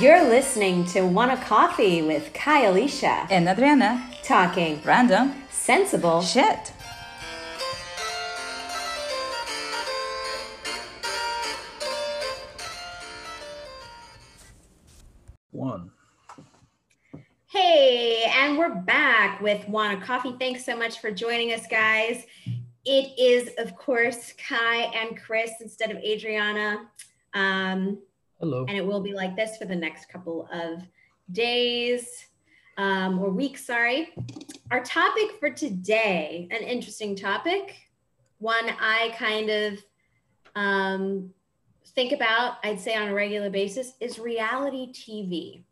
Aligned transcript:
You're 0.00 0.28
listening 0.28 0.84
to 0.86 1.02
Wanna 1.02 1.36
Coffee 1.36 2.02
with 2.02 2.32
Kai 2.34 2.64
Alicia, 2.64 3.28
and 3.30 3.48
Adriana. 3.48 4.04
Talking 4.24 4.82
random, 4.84 5.32
sensible 5.48 6.22
shit. 6.22 6.72
One. 15.52 15.92
Hey, 17.46 18.24
and 18.24 18.58
we're 18.58 18.74
back 18.74 19.40
with 19.40 19.68
Wanna 19.68 20.04
Coffee. 20.04 20.34
Thanks 20.36 20.64
so 20.64 20.76
much 20.76 20.98
for 21.00 21.12
joining 21.12 21.52
us, 21.52 21.64
guys. 21.70 22.26
It 22.84 23.16
is, 23.16 23.50
of 23.56 23.76
course, 23.76 24.32
Kai 24.32 24.90
and 24.96 25.16
Chris 25.16 25.52
instead 25.60 25.92
of 25.92 25.98
Adriana. 25.98 26.88
Um, 27.34 27.98
Hello. 28.40 28.66
And 28.68 28.76
it 28.76 28.86
will 28.86 29.00
be 29.00 29.14
like 29.14 29.34
this 29.34 29.56
for 29.56 29.64
the 29.64 29.76
next 29.76 30.08
couple 30.08 30.48
of 30.52 30.82
days 31.32 32.26
um, 32.76 33.18
or 33.18 33.30
weeks, 33.30 33.64
sorry. 33.64 34.10
Our 34.70 34.82
topic 34.82 35.38
for 35.40 35.50
today, 35.50 36.46
an 36.50 36.62
interesting 36.62 37.16
topic, 37.16 37.74
one 38.38 38.70
I 38.78 39.14
kind 39.16 39.48
of 39.48 39.78
um, 40.54 41.30
think 41.94 42.12
about, 42.12 42.58
I'd 42.62 42.80
say 42.80 42.94
on 42.94 43.08
a 43.08 43.14
regular 43.14 43.48
basis, 43.48 43.92
is 44.00 44.18
reality 44.18 44.92
TV. 44.92 45.62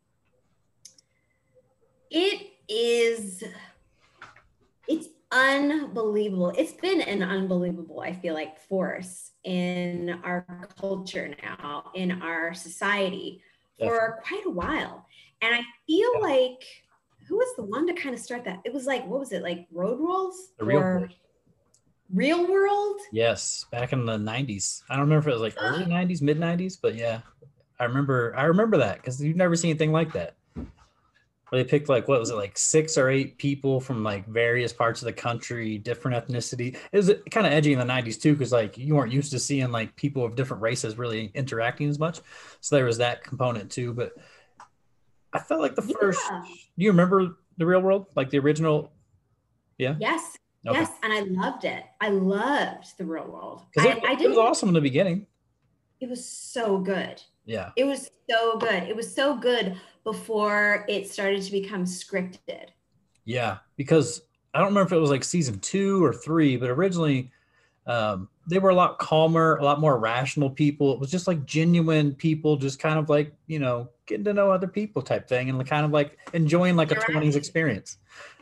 It 2.10 2.52
is, 2.68 3.44
it's 4.88 5.08
unbelievable. 5.34 6.52
It's 6.56 6.72
been 6.72 7.00
an 7.00 7.22
unbelievable, 7.22 8.00
I 8.00 8.12
feel 8.12 8.34
like, 8.34 8.58
force 8.58 9.32
in 9.42 10.20
our 10.22 10.46
culture 10.80 11.34
now, 11.42 11.90
in 11.94 12.22
our 12.22 12.54
society 12.54 13.42
for 13.78 14.20
quite 14.26 14.46
a 14.46 14.50
while. 14.50 15.06
And 15.42 15.54
I 15.54 15.62
feel 15.86 16.10
yeah. 16.14 16.20
like 16.20 16.64
who 17.28 17.36
was 17.36 17.56
the 17.56 17.64
one 17.64 17.86
to 17.86 17.94
kind 17.94 18.14
of 18.14 18.20
start 18.20 18.44
that? 18.44 18.60
It 18.64 18.72
was 18.72 18.86
like, 18.86 19.06
what 19.06 19.18
was 19.18 19.32
it, 19.32 19.42
like 19.42 19.66
Road 19.72 19.98
Rules? 19.98 20.52
The 20.58 20.64
Real 20.64 20.80
World. 20.80 21.10
Real 22.12 22.46
World? 22.46 23.00
Yes, 23.12 23.66
back 23.72 23.92
in 23.92 24.06
the 24.06 24.16
90s. 24.16 24.82
I 24.88 24.94
don't 24.94 25.04
remember 25.04 25.30
if 25.30 25.34
it 25.34 25.40
was 25.40 25.42
like 25.42 25.54
early 25.58 25.84
90s, 25.86 26.22
mid 26.22 26.38
90s, 26.38 26.78
but 26.80 26.94
yeah. 26.94 27.20
I 27.80 27.84
remember 27.84 28.32
I 28.36 28.44
remember 28.44 28.76
that 28.78 28.98
because 28.98 29.20
you've 29.20 29.36
never 29.36 29.56
seen 29.56 29.70
anything 29.70 29.90
like 29.90 30.12
that 30.12 30.36
where 31.48 31.62
they 31.62 31.68
picked 31.68 31.88
like 31.88 32.08
what 32.08 32.20
was 32.20 32.30
it 32.30 32.36
like 32.36 32.56
six 32.56 32.96
or 32.96 33.08
eight 33.10 33.38
people 33.38 33.80
from 33.80 34.02
like 34.02 34.26
various 34.26 34.72
parts 34.72 35.02
of 35.02 35.06
the 35.06 35.12
country 35.12 35.78
different 35.78 36.26
ethnicity? 36.26 36.76
It 36.92 36.96
was 36.96 37.10
uh, 37.10 37.14
kind 37.30 37.46
of 37.46 37.52
edgy 37.52 37.72
in 37.72 37.78
the 37.78 37.84
90s 37.84 38.20
too 38.20 38.32
because 38.32 38.52
like 38.52 38.78
you 38.78 38.94
weren't 38.94 39.12
used 39.12 39.30
to 39.32 39.38
seeing 39.38 39.70
like 39.70 39.94
people 39.96 40.24
of 40.24 40.34
different 40.34 40.62
races 40.62 40.98
really 40.98 41.30
interacting 41.34 41.88
as 41.88 41.98
much. 41.98 42.20
So 42.60 42.76
there 42.76 42.84
was 42.84 42.98
that 42.98 43.22
component 43.24 43.70
too 43.70 43.92
but 43.92 44.12
i 45.32 45.38
felt 45.38 45.60
like 45.60 45.74
the 45.74 45.82
first 45.82 46.20
yeah. 46.30 46.42
do 46.44 46.84
you 46.84 46.90
remember 46.90 47.36
the 47.56 47.66
real 47.66 47.80
world? 47.80 48.06
Like 48.16 48.30
the 48.30 48.38
original? 48.38 48.92
Yeah? 49.78 49.94
Yes. 49.98 50.38
Okay. 50.66 50.80
yes 50.80 50.90
and 51.02 51.12
i 51.12 51.20
loved 51.20 51.64
it. 51.64 51.84
I 52.00 52.08
loved 52.08 52.96
the 52.98 53.04
real 53.04 53.26
world. 53.26 53.62
I, 53.78 53.88
it, 53.88 54.04
I 54.06 54.14
did 54.14 54.26
it 54.26 54.28
was 54.30 54.38
awesome 54.38 54.68
in 54.68 54.74
the 54.74 54.80
beginning. 54.80 55.26
It 56.00 56.08
was 56.08 56.26
so 56.26 56.78
good 56.78 57.22
yeah 57.46 57.70
it 57.76 57.84
was 57.84 58.10
so 58.28 58.56
good 58.58 58.84
it 58.84 58.96
was 58.96 59.12
so 59.12 59.36
good 59.36 59.76
before 60.04 60.84
it 60.88 61.10
started 61.10 61.42
to 61.42 61.50
become 61.50 61.84
scripted. 61.84 62.66
Yeah, 63.24 63.58
because 63.76 64.22
I 64.52 64.58
don't 64.58 64.68
remember 64.68 64.86
if 64.86 64.92
it 64.92 65.00
was 65.00 65.10
like 65.10 65.24
season 65.24 65.58
two 65.60 66.04
or 66.04 66.12
three, 66.12 66.56
but 66.56 66.70
originally 66.70 67.32
um, 67.86 68.28
they 68.46 68.58
were 68.58 68.70
a 68.70 68.74
lot 68.74 68.98
calmer, 68.98 69.56
a 69.56 69.64
lot 69.64 69.80
more 69.80 69.98
rational 69.98 70.50
people. 70.50 70.92
It 70.92 71.00
was 71.00 71.10
just 71.10 71.26
like 71.26 71.44
genuine 71.46 72.14
people, 72.14 72.56
just 72.56 72.78
kind 72.78 72.98
of 72.98 73.08
like, 73.08 73.34
you 73.46 73.58
know, 73.58 73.88
getting 74.06 74.24
to 74.24 74.34
know 74.34 74.50
other 74.50 74.68
people 74.68 75.00
type 75.02 75.26
thing 75.26 75.48
and 75.48 75.66
kind 75.66 75.86
of 75.86 75.90
like 75.90 76.18
enjoying 76.34 76.76
like 76.76 76.92
a 76.92 76.96
20s 76.96 77.34
experience. 77.34 77.96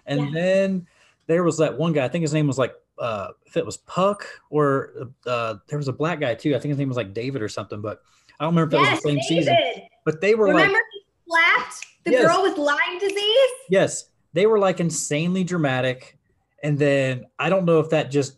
And 0.07 0.27
yeah. 0.27 0.31
then 0.33 0.87
there 1.29 1.45
was 1.45 1.59
that 1.59 1.79
one 1.79 1.93
guy, 1.93 2.05
I 2.05 2.09
think 2.09 2.23
his 2.23 2.35
name 2.35 2.49
was 2.49 2.59
like, 2.59 2.75
uh, 2.99 3.29
if 3.47 3.57
it 3.57 3.65
was 3.65 3.79
Puck 3.79 4.27
or 4.51 5.13
uh, 5.27 5.55
there 5.69 5.79
was 5.79 5.89
a 5.89 5.93
black 5.93 6.21
guy 6.21 6.35
too. 6.35 6.55
I 6.55 6.59
think 6.59 6.71
his 6.71 6.79
name 6.79 6.89
was 6.89 6.97
like 6.97 7.15
David 7.15 7.43
or 7.43 7.49
something, 7.49 7.81
but 7.81 8.03
I 8.41 8.45
don't 8.45 8.55
remember 8.55 8.77
if 8.77 8.83
yes, 8.83 8.89
it 8.89 8.93
was 8.93 9.03
the 9.03 9.09
same 9.09 9.17
David. 9.17 9.27
season. 9.29 9.89
But 10.05 10.21
they 10.21 10.35
were 10.35 10.47
remember 10.47 10.75
like, 10.75 10.83
slapped 11.27 11.87
the 12.05 12.13
yes. 12.13 12.27
girl 12.27 12.43
with 12.43 12.59
Lyme 12.59 12.99
disease? 12.99 13.51
Yes. 13.69 14.11
They 14.33 14.47
were 14.47 14.59
like 14.59 14.81
insanely 14.81 15.45
dramatic. 15.45 16.19
And 16.63 16.79
then 16.79 17.27
I 17.39 17.49
don't 17.49 17.65
know 17.65 17.81
if 17.81 17.91
that 17.91 18.11
just 18.11 18.37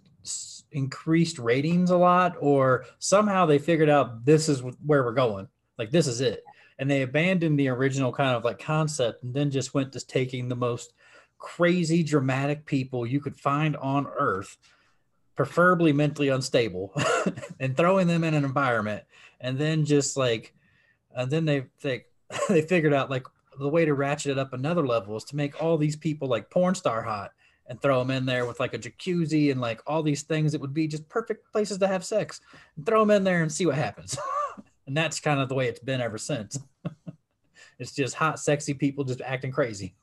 increased 0.72 1.38
ratings 1.38 1.91
a 1.91 1.97
lot 1.97 2.37
or 2.41 2.84
somehow 2.99 3.47
they 3.47 3.59
figured 3.59 3.88
out 3.88 4.25
this 4.25 4.49
is 4.49 4.60
where 4.84 5.04
we're 5.04 5.12
going. 5.12 5.49
Like, 5.78 5.91
this 5.91 6.06
is 6.06 6.21
it. 6.21 6.43
And 6.78 6.91
they 6.91 7.03
abandoned 7.03 7.59
the 7.59 7.69
original 7.69 8.12
kind 8.12 8.37
of 8.37 8.44
like 8.44 8.59
concept 8.59 9.22
and 9.22 9.33
then 9.33 9.50
just 9.50 9.75
went 9.75 9.93
to 9.93 10.04
taking 10.04 10.49
the 10.49 10.56
most 10.56 10.93
crazy, 11.38 12.03
dramatic 12.03 12.66
people 12.66 13.06
you 13.06 13.21
could 13.21 13.37
find 13.37 13.77
on 13.77 14.06
earth, 14.06 14.56
preferably 15.37 15.93
mentally 15.93 16.28
unstable, 16.28 16.93
and 17.60 17.77
throwing 17.77 18.06
them 18.06 18.25
in 18.25 18.34
an 18.34 18.44
environment. 18.44 19.04
And 19.44 19.59
then 19.59 19.84
just 19.84 20.16
like, 20.16 20.55
and 21.15 21.31
then 21.31 21.44
they 21.44 21.66
think, 21.78 22.05
they 22.49 22.62
figured 22.62 22.94
out 22.94 23.10
like 23.10 23.27
the 23.59 23.69
way 23.69 23.84
to 23.84 23.94
ratchet 23.94 24.32
it 24.32 24.38
up 24.38 24.55
another 24.55 24.87
level 24.87 25.16
is 25.16 25.25
to 25.25 25.37
make 25.37 25.62
all 25.62 25.77
these 25.77 25.97
people 25.97 26.27
like 26.28 26.50
porn 26.50 26.75
star 26.75 27.03
hot 27.03 27.31
and 27.66 27.81
throw 27.81 27.99
them 27.99 28.10
in 28.10 28.27
there 28.27 28.47
with 28.47 28.59
like 28.59 28.75
a 28.75 28.78
jacuzzi 28.78 29.53
and 29.53 29.60
like 29.60 29.81
all 29.87 30.03
these 30.03 30.22
things 30.22 30.50
that 30.53 30.60
would 30.60 30.75
be 30.75 30.88
just 30.88 31.09
perfect 31.09 31.53
places 31.53 31.78
to 31.78 31.87
have 31.87 32.04
sex. 32.04 32.41
And 32.77 32.87
throw 32.87 33.00
them 33.00 33.10
in 33.10 33.22
there 33.22 33.43
and 33.43 33.53
see 33.53 33.66
what 33.66 33.77
happens. 33.77 34.19
And 34.87 34.94
that's 34.94 35.19
kind 35.19 35.41
of 35.41 35.49
the 35.49 35.54
way 35.54 35.66
it's 35.66 35.81
been 35.81 36.03
ever 36.03 36.19
since. 36.19 36.59
It's 37.78 37.93
just 37.93 38.15
hot 38.15 38.38
sexy 38.38 38.75
people 38.75 39.03
just 39.03 39.22
acting 39.22 39.50
crazy. 39.50 39.94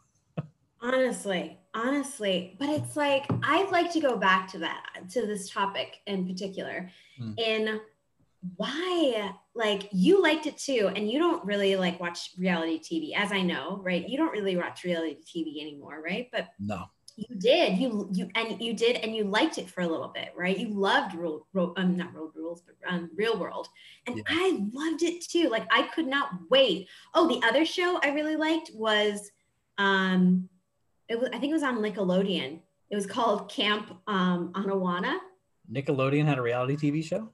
Honestly 0.82 1.60
honestly 1.74 2.56
but 2.60 2.68
it's 2.70 2.98
like 2.98 3.26
i'd 3.44 3.72
like 3.72 3.92
to 3.94 4.02
go 4.02 4.18
back 4.18 4.52
to 4.52 4.58
that 4.58 4.88
to 5.10 5.26
this 5.26 5.50
topic 5.50 6.02
in 6.06 6.28
particular. 6.28 6.90
Mm. 7.20 7.40
in 7.40 7.80
why 8.56 9.32
like 9.54 9.88
you 9.92 10.22
liked 10.22 10.48
it 10.48 10.58
too 10.58 10.92
and 10.96 11.10
you 11.10 11.20
don't 11.20 11.44
really 11.46 11.76
like 11.76 12.00
watch 12.00 12.32
reality 12.38 12.80
tv 12.80 13.16
as 13.16 13.32
i 13.32 13.42
know 13.42 13.80
right? 13.84 14.08
You 14.08 14.18
don't 14.18 14.32
really 14.32 14.58
watch 14.58 14.84
reality 14.84 15.18
tv 15.24 15.62
anymore 15.62 16.02
right? 16.04 16.28
But 16.32 16.48
no. 16.60 16.86
you 17.16 17.36
did. 17.38 17.78
You 17.78 18.10
you 18.14 18.30
and 18.36 18.60
you 18.62 18.74
did 18.74 18.96
and 18.98 19.16
you 19.16 19.26
liked 19.26 19.58
it 19.58 19.70
for 19.70 19.82
a 19.82 19.88
little 19.88 20.08
bit 20.08 20.30
right? 20.36 20.58
You 20.58 20.70
loved 20.70 21.14
rule, 21.14 21.48
rule 21.54 21.74
um 21.78 21.96
not 21.98 22.16
road 22.16 22.32
rules 22.36 22.64
but 22.66 22.76
um 22.92 23.12
real 23.16 23.38
world. 23.38 23.68
And 24.08 24.18
yeah. 24.18 24.24
i 24.28 24.68
loved 24.74 25.04
it 25.04 25.22
too. 25.22 25.50
Like 25.50 25.68
i 25.72 25.84
could 25.84 26.08
not 26.08 26.32
wait. 26.50 26.88
Oh 27.14 27.28
the 27.28 27.46
other 27.48 27.66
show 27.66 28.00
i 28.04 28.10
really 28.10 28.38
liked 28.38 28.72
was 28.74 29.32
um 29.78 30.50
it 31.10 31.20
was 31.20 31.30
i 31.30 31.38
think 31.38 31.52
it 31.52 31.54
was 31.54 31.64
on 31.64 31.78
nickelodeon. 31.78 32.60
It 32.90 32.96
was 32.96 33.06
called 33.06 33.50
camp 33.50 33.96
um 34.08 34.52
anawanna 34.54 35.18
nickelodeon 35.72 36.26
had 36.26 36.38
a 36.38 36.42
reality 36.42 36.76
tv 36.76 37.04
show 37.04 37.30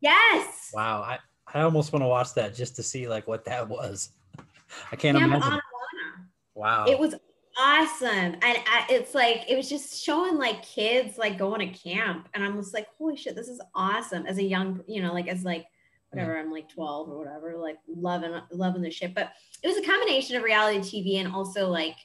Yes. 0.00 0.70
Wow. 0.72 1.02
I, 1.02 1.18
I 1.52 1.62
almost 1.62 1.92
want 1.92 2.02
to 2.02 2.08
watch 2.08 2.34
that 2.34 2.54
just 2.54 2.76
to 2.76 2.82
see 2.82 3.08
like 3.08 3.26
what 3.26 3.44
that 3.44 3.68
was. 3.68 4.10
I 4.92 4.96
can't 4.96 5.18
Camp 5.18 5.32
imagine. 5.32 5.52
Anawanna. 5.52 5.60
Wow. 6.54 6.84
It 6.86 6.98
was 6.98 7.14
awesome. 7.58 8.08
And 8.08 8.38
I, 8.42 8.86
it's 8.88 9.14
like, 9.14 9.44
it 9.48 9.56
was 9.56 9.68
just 9.68 10.02
showing 10.02 10.36
like 10.36 10.62
kids 10.62 11.18
like 11.18 11.38
going 11.38 11.60
to 11.60 11.78
camp. 11.78 12.28
And 12.34 12.44
I'm 12.44 12.56
just 12.56 12.72
like, 12.74 12.86
holy 12.98 13.16
shit, 13.16 13.34
this 13.34 13.48
is 13.48 13.60
awesome. 13.74 14.26
As 14.26 14.38
a 14.38 14.42
young, 14.44 14.82
you 14.86 15.02
know, 15.02 15.12
like 15.12 15.28
as 15.28 15.44
like, 15.44 15.66
whatever, 16.10 16.36
I'm 16.38 16.50
like 16.50 16.68
12 16.68 17.08
or 17.08 17.18
whatever, 17.18 17.56
like 17.56 17.78
loving, 17.88 18.32
loving 18.50 18.82
the 18.82 18.90
shit. 18.90 19.14
But 19.14 19.32
it 19.62 19.68
was 19.68 19.76
a 19.76 19.82
combination 19.82 20.36
of 20.36 20.42
reality 20.42 20.78
TV 20.78 21.20
and 21.20 21.32
also 21.34 21.68
like, 21.68 21.96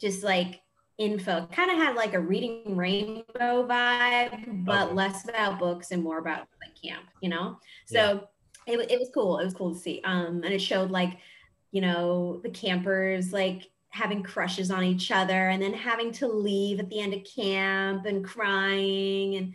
just 0.00 0.22
like 0.22 0.60
info. 0.98 1.48
Kind 1.52 1.70
of 1.70 1.76
had 1.76 1.96
like 1.96 2.14
a 2.14 2.20
reading 2.20 2.76
rainbow 2.76 3.66
vibe 3.66 4.64
but 4.64 4.86
okay. 4.86 4.94
less 4.94 5.28
about 5.28 5.58
books 5.58 5.90
and 5.90 6.02
more 6.02 6.18
about 6.18 6.46
like 6.60 6.74
camp 6.80 7.04
you 7.20 7.28
know? 7.28 7.58
So 7.86 8.28
yeah. 8.66 8.74
it, 8.74 8.90
it 8.92 8.98
was 8.98 9.10
cool. 9.12 9.38
It 9.38 9.44
was 9.44 9.54
cool 9.54 9.72
to 9.74 9.78
see. 9.78 10.00
Um 10.04 10.42
and 10.44 10.52
it 10.52 10.60
showed 10.60 10.90
like 10.90 11.18
you 11.72 11.80
know 11.80 12.40
the 12.42 12.50
campers 12.50 13.32
like 13.32 13.68
having 13.94 14.22
crushes 14.22 14.72
on 14.72 14.82
each 14.82 15.12
other 15.12 15.48
and 15.50 15.62
then 15.62 15.72
having 15.72 16.10
to 16.10 16.26
leave 16.26 16.80
at 16.80 16.88
the 16.88 17.00
end 17.00 17.14
of 17.14 17.22
camp 17.24 18.06
and 18.06 18.24
crying 18.24 19.36
and 19.36 19.54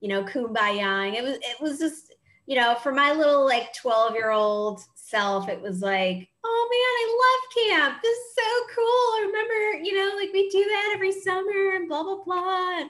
you 0.00 0.08
know 0.08 0.24
kumbaya 0.24 1.12
it 1.14 1.22
was 1.22 1.34
it 1.36 1.60
was 1.60 1.78
just 1.78 2.14
you 2.46 2.56
know 2.56 2.74
for 2.82 2.92
my 2.92 3.12
little 3.12 3.44
like 3.44 3.72
12 3.74 4.14
year 4.14 4.30
old 4.30 4.80
self 4.94 5.48
it 5.48 5.60
was 5.60 5.82
like 5.82 6.28
oh 6.46 6.68
man, 6.70 6.94
I 7.02 7.06
love 7.24 7.90
camp. 7.90 8.02
This 8.02 8.16
is 8.16 8.34
so 8.34 8.74
cool. 8.74 8.84
I 8.84 9.24
remember, 9.26 9.84
you 9.84 9.94
know, 9.94 10.16
like 10.16 10.32
we 10.32 10.48
do 10.48 10.64
that 10.64 10.92
every 10.94 11.12
summer 11.12 11.74
and 11.74 11.88
blah, 11.88 12.02
blah, 12.02 12.22
blah. 12.24 12.80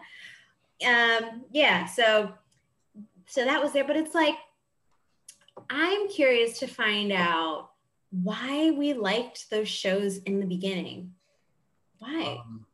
Um, 0.87 1.45
yeah, 1.51 1.87
so 1.87 2.33
so 3.27 3.45
that 3.45 3.63
was 3.63 3.73
there. 3.73 3.85
But 3.85 3.97
it's 3.97 4.15
like, 4.15 4.37
I'm 5.71 6.09
curious 6.09 6.59
to 6.61 6.67
find 6.67 7.13
out 7.13 7.71
why 8.11 8.71
we 8.71 8.93
liked 8.93 9.51
those 9.51 9.69
shows 9.69 10.19
in 10.19 10.41
the 10.41 10.47
beginning. 10.47 11.13
Why? 11.99 12.39
Um, 12.41 12.67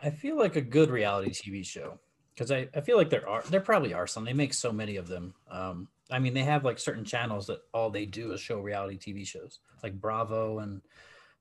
I 0.00 0.10
feel 0.10 0.38
like 0.38 0.56
a 0.56 0.60
good 0.60 0.90
reality 0.90 1.30
TV 1.30 1.64
show 1.64 1.98
because 2.34 2.50
I, 2.50 2.68
I 2.74 2.80
feel 2.80 2.96
like 2.96 3.10
there 3.10 3.28
are 3.28 3.42
there 3.50 3.60
probably 3.60 3.94
are 3.94 4.06
some. 4.06 4.24
They 4.24 4.32
make 4.32 4.54
so 4.54 4.72
many 4.72 4.96
of 4.96 5.08
them. 5.08 5.34
Um, 5.50 5.88
I 6.10 6.18
mean, 6.18 6.34
they 6.34 6.42
have 6.44 6.64
like 6.64 6.78
certain 6.78 7.04
channels 7.04 7.46
that 7.46 7.60
all 7.72 7.90
they 7.90 8.06
do 8.06 8.32
is 8.32 8.40
show 8.40 8.60
reality 8.60 8.98
TV 8.98 9.26
shows, 9.26 9.60
like 9.82 9.98
Bravo, 10.00 10.58
and 10.58 10.82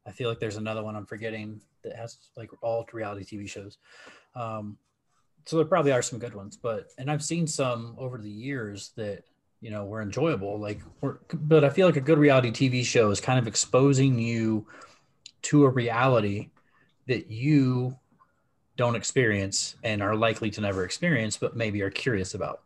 I 0.06 0.12
feel 0.12 0.30
like 0.30 0.40
there's 0.40 0.58
another 0.58 0.84
one 0.84 0.96
I'm 0.96 1.06
forgetting 1.06 1.62
that 1.84 1.96
has 1.96 2.18
like 2.38 2.50
all 2.62 2.88
reality 2.94 3.24
TV 3.24 3.50
shows. 3.50 3.78
Um, 4.36 4.78
so 5.46 5.58
there 5.58 5.66
probably 5.66 5.92
are 5.92 6.02
some 6.02 6.20
good 6.20 6.34
ones, 6.34 6.56
but 6.56 6.90
and 6.98 7.12
I've 7.12 7.24
seen 7.24 7.48
some 7.48 7.96
over 7.98 8.18
the 8.18 8.30
years 8.30 8.92
that 8.96 9.24
you 9.60 9.70
know 9.70 9.86
were 9.86 10.02
enjoyable. 10.02 10.60
Like, 10.60 10.82
but 11.34 11.64
I 11.64 11.70
feel 11.70 11.88
like 11.88 11.98
a 11.98 12.02
good 12.02 12.18
reality 12.18 12.52
TV 12.52 12.86
show 12.86 13.12
is 13.12 13.20
kind 13.20 13.40
of 13.40 13.48
exposing 13.48 14.18
you 14.18 14.68
to 15.44 15.66
a 15.66 15.70
reality 15.70 16.50
that 17.08 17.30
you 17.30 17.98
don't 18.78 18.96
experience 18.96 19.76
and 19.84 20.02
are 20.02 20.16
likely 20.16 20.50
to 20.52 20.62
never 20.62 20.86
experience, 20.86 21.38
but 21.38 21.56
maybe 21.56 21.82
are 21.82 21.92
curious 21.92 22.34
about. 22.34 22.62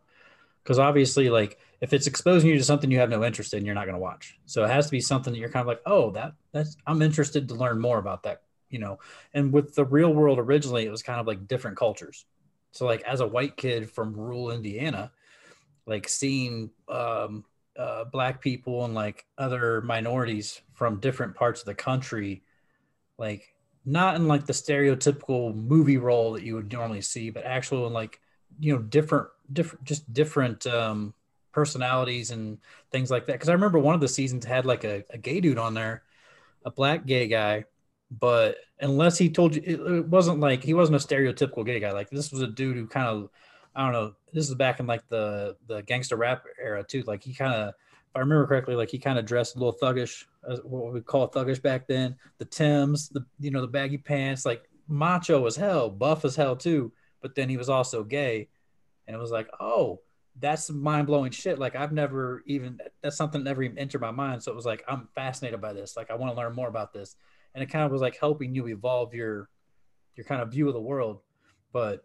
Because 0.64 0.80
obviously, 0.80 1.30
like 1.30 1.58
if 1.82 1.94
it's 1.94 2.08
exposing 2.08 2.50
you 2.50 2.58
to 2.58 2.64
something 2.64 2.90
you 2.90 3.00
have 3.00 3.10
no 3.10 3.24
interest 3.24 3.54
in, 3.54 3.66
you're 3.66 3.76
not 3.76 3.86
going 3.86 3.96
to 3.96 4.02
watch. 4.02 4.38
So 4.46 4.64
it 4.64 4.70
has 4.70 4.86
to 4.86 4.92
be 4.92 5.02
something 5.02 5.34
that 5.34 5.40
you're 5.40 5.50
kind 5.50 5.62
of 5.62 5.68
like, 5.68 5.82
oh, 5.86 6.12
that 6.12 6.34
that's 6.52 6.76
I'm 6.88 7.02
interested 7.02 7.48
to 7.50 7.56
learn 7.56 7.80
more 7.80 8.00
about 8.00 8.24
that, 8.24 8.42
you 8.70 8.80
know. 8.80 9.00
And 9.34 9.54
with 9.54 9.76
the 9.76 9.86
real 9.86 10.14
world 10.14 10.40
originally, 10.40 10.86
it 10.86 10.92
was 10.92 11.04
kind 11.04 11.20
of 11.20 11.28
like 11.28 11.48
different 11.48 11.78
cultures. 11.78 12.26
So 12.72 12.86
like 12.86 13.04
as 13.04 13.20
a 13.20 13.28
white 13.28 13.58
kid 13.58 13.90
from 13.90 14.14
rural 14.14 14.52
Indiana, 14.52 15.12
like 15.86 16.10
seeing 16.10 16.72
um, 16.90 17.46
uh, 17.78 18.06
black 18.06 18.42
people 18.42 18.86
and 18.86 18.94
like 18.94 19.26
other 19.38 19.82
minorities 19.82 20.62
from 20.74 21.00
different 21.00 21.36
parts 21.36 21.62
of 21.62 21.66
the 21.68 21.76
country, 21.76 22.44
like 23.18 23.54
not 23.86 24.16
in 24.16 24.28
like 24.28 24.46
the 24.46 24.54
stereotypical 24.54 25.56
movie 25.56 25.98
role 25.98 26.34
that 26.34 26.44
you 26.44 26.56
would 26.56 26.72
normally 26.72 27.02
see, 27.02 27.30
but 27.30 27.46
actual 27.46 27.90
like 27.90 28.20
you 28.60 28.74
know 28.74 28.82
different 28.82 29.28
different 29.54 29.84
just 29.86 30.12
different 30.12 30.66
um, 30.68 31.14
personalities 31.58 32.30
and 32.30 32.60
things 32.92 33.10
like 33.10 33.26
that. 33.26 33.34
Because 33.34 33.50
I 33.50 33.54
remember 33.54 33.80
one 33.80 33.96
of 33.96 34.02
the 34.02 34.08
seasons 34.08 34.46
had 34.46 34.68
like 34.68 34.84
a, 34.84 35.04
a 35.10 35.18
gay 35.18 35.42
dude 35.42 35.58
on 35.58 35.74
there, 35.74 36.04
a 36.64 36.70
black 36.70 37.08
gay 37.08 37.28
guy, 37.28 37.66
but 38.12 38.58
unless 38.80 39.18
he 39.18 39.28
told 39.28 39.56
you 39.56 39.64
it, 39.66 39.80
it, 39.80 40.08
wasn't 40.08 40.40
like 40.40 40.64
he 40.64 40.76
wasn't 40.76 41.04
a 41.04 41.06
stereotypical 41.06 41.66
gay 41.66 41.80
guy. 41.80 41.92
Like 41.92 42.12
this 42.12 42.32
was 42.32 42.42
a 42.42 42.48
dude 42.48 42.78
who 42.78 42.86
kind 42.86 43.08
of 43.08 43.30
i 43.76 43.84
don't 43.84 43.92
know 43.92 44.14
this 44.34 44.50
is 44.50 44.56
back 44.56 44.80
in 44.80 44.86
like 44.86 45.08
the 45.10 45.56
the 45.68 45.82
gangster 45.82 46.16
rap 46.16 46.44
era 46.64 46.84
too. 46.84 47.02
Like 47.08 47.24
he 47.24 47.34
kind 47.34 47.56
of 47.56 47.70
if 47.70 48.16
i 48.16 48.20
remember 48.20 48.46
correctly 48.46 48.76
like 48.76 48.92
he 48.92 49.00
kind 49.00 49.18
of 49.18 49.26
dressed 49.26 49.56
a 49.56 49.60
little 49.60 49.78
thuggish 49.82 50.26
uh, 50.48 50.58
what 50.58 50.94
we 50.94 51.02
call 51.02 51.28
thuggish 51.28 51.60
back 51.60 51.88
then. 51.88 52.16
The 52.38 52.46
tims 52.46 53.10
the 53.10 53.26
you 53.40 53.50
know 53.50 53.62
the 53.62 53.68
baggy 53.68 53.98
pants 53.98 54.46
like 54.46 54.70
macho 54.88 55.44
as 55.48 55.56
hell 55.56 55.90
buff 55.90 56.24
as 56.24 56.36
hell 56.36 56.56
too 56.56 56.92
but 57.20 57.34
then 57.34 57.50
he 57.50 57.58
was 57.58 57.68
also 57.68 58.04
gay. 58.04 58.48
And 59.08 59.16
it 59.16 59.20
was 59.20 59.32
like 59.32 59.50
oh 59.60 60.02
that's 60.40 60.70
mind-blowing 60.70 61.32
shit. 61.32 61.60
Like 61.60 61.76
i've 61.76 61.92
never 61.92 62.44
even 62.46 62.80
that's 63.02 63.18
something 63.18 63.44
that 63.44 63.50
never 63.50 63.64
even 63.64 63.78
entered 63.78 64.02
my 64.02 64.12
mind. 64.12 64.44
So 64.44 64.52
it 64.52 64.56
was 64.56 64.66
like 64.66 64.84
i'm 64.88 65.08
fascinated 65.16 65.62
by 65.62 65.74
this. 65.74 65.98
Like 65.98 66.12
i 66.12 66.16
want 66.16 66.34
to 66.34 66.38
learn 66.38 66.54
more 66.54 66.68
about 66.68 66.94
this. 66.94 67.16
And 67.54 67.64
it 67.64 67.68
kind 67.68 67.86
of 67.86 67.92
was 67.92 68.02
like 68.02 68.18
helping 68.20 68.54
you 68.54 68.68
evolve 68.68 69.14
your 69.14 69.50
your 70.16 70.26
kind 70.26 70.42
of 70.42 70.52
view 70.52 70.68
of 70.68 70.74
the 70.74 70.82
world. 70.82 71.22
But 71.74 72.04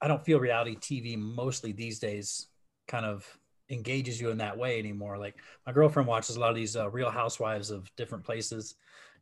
i 0.00 0.08
don't 0.08 0.24
feel 0.24 0.40
reality 0.40 0.76
tv 0.76 1.16
mostly 1.16 1.72
these 1.72 1.98
days 1.98 2.48
kind 2.88 3.06
of 3.06 3.38
engages 3.70 4.20
you 4.20 4.30
in 4.30 4.38
that 4.38 4.58
way 4.58 4.78
anymore. 4.78 5.18
Like 5.18 5.36
my 5.66 5.72
girlfriend 5.72 6.06
watches 6.08 6.36
a 6.36 6.40
lot 6.40 6.50
of 6.50 6.56
these 6.56 6.76
uh, 6.76 6.90
real 6.90 7.10
housewives 7.10 7.70
of 7.70 7.94
different 7.96 8.24
places. 8.24 8.74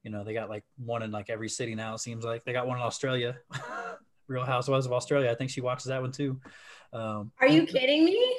You 0.03 0.11
know 0.11 0.25
they 0.25 0.35
got 0.35 0.51
like 0.51 0.65
one 0.77 1.03
in 1.03 1.11
like 1.13 1.31
every 1.31 1.49
city 1.49 1.75
now 1.75 1.95
it 1.95 2.01
seems 2.01 2.25
like. 2.25 2.45
They 2.45 2.53
got 2.53 2.67
one 2.67 2.77
in 2.79 2.83
australia 2.83 3.37
real 4.29 4.45
housewives 4.45 4.87
of 4.87 4.93
australia 4.93 5.31
i 5.31 5.35
think 5.35 5.51
she 5.51 5.61
watches 5.61 5.87
that 5.87 6.01
one 6.01 6.13
too 6.13 6.41
um, 6.93 7.33
are 7.41 7.49
you 7.49 7.65
kidding 7.67 8.05
me 8.05 8.37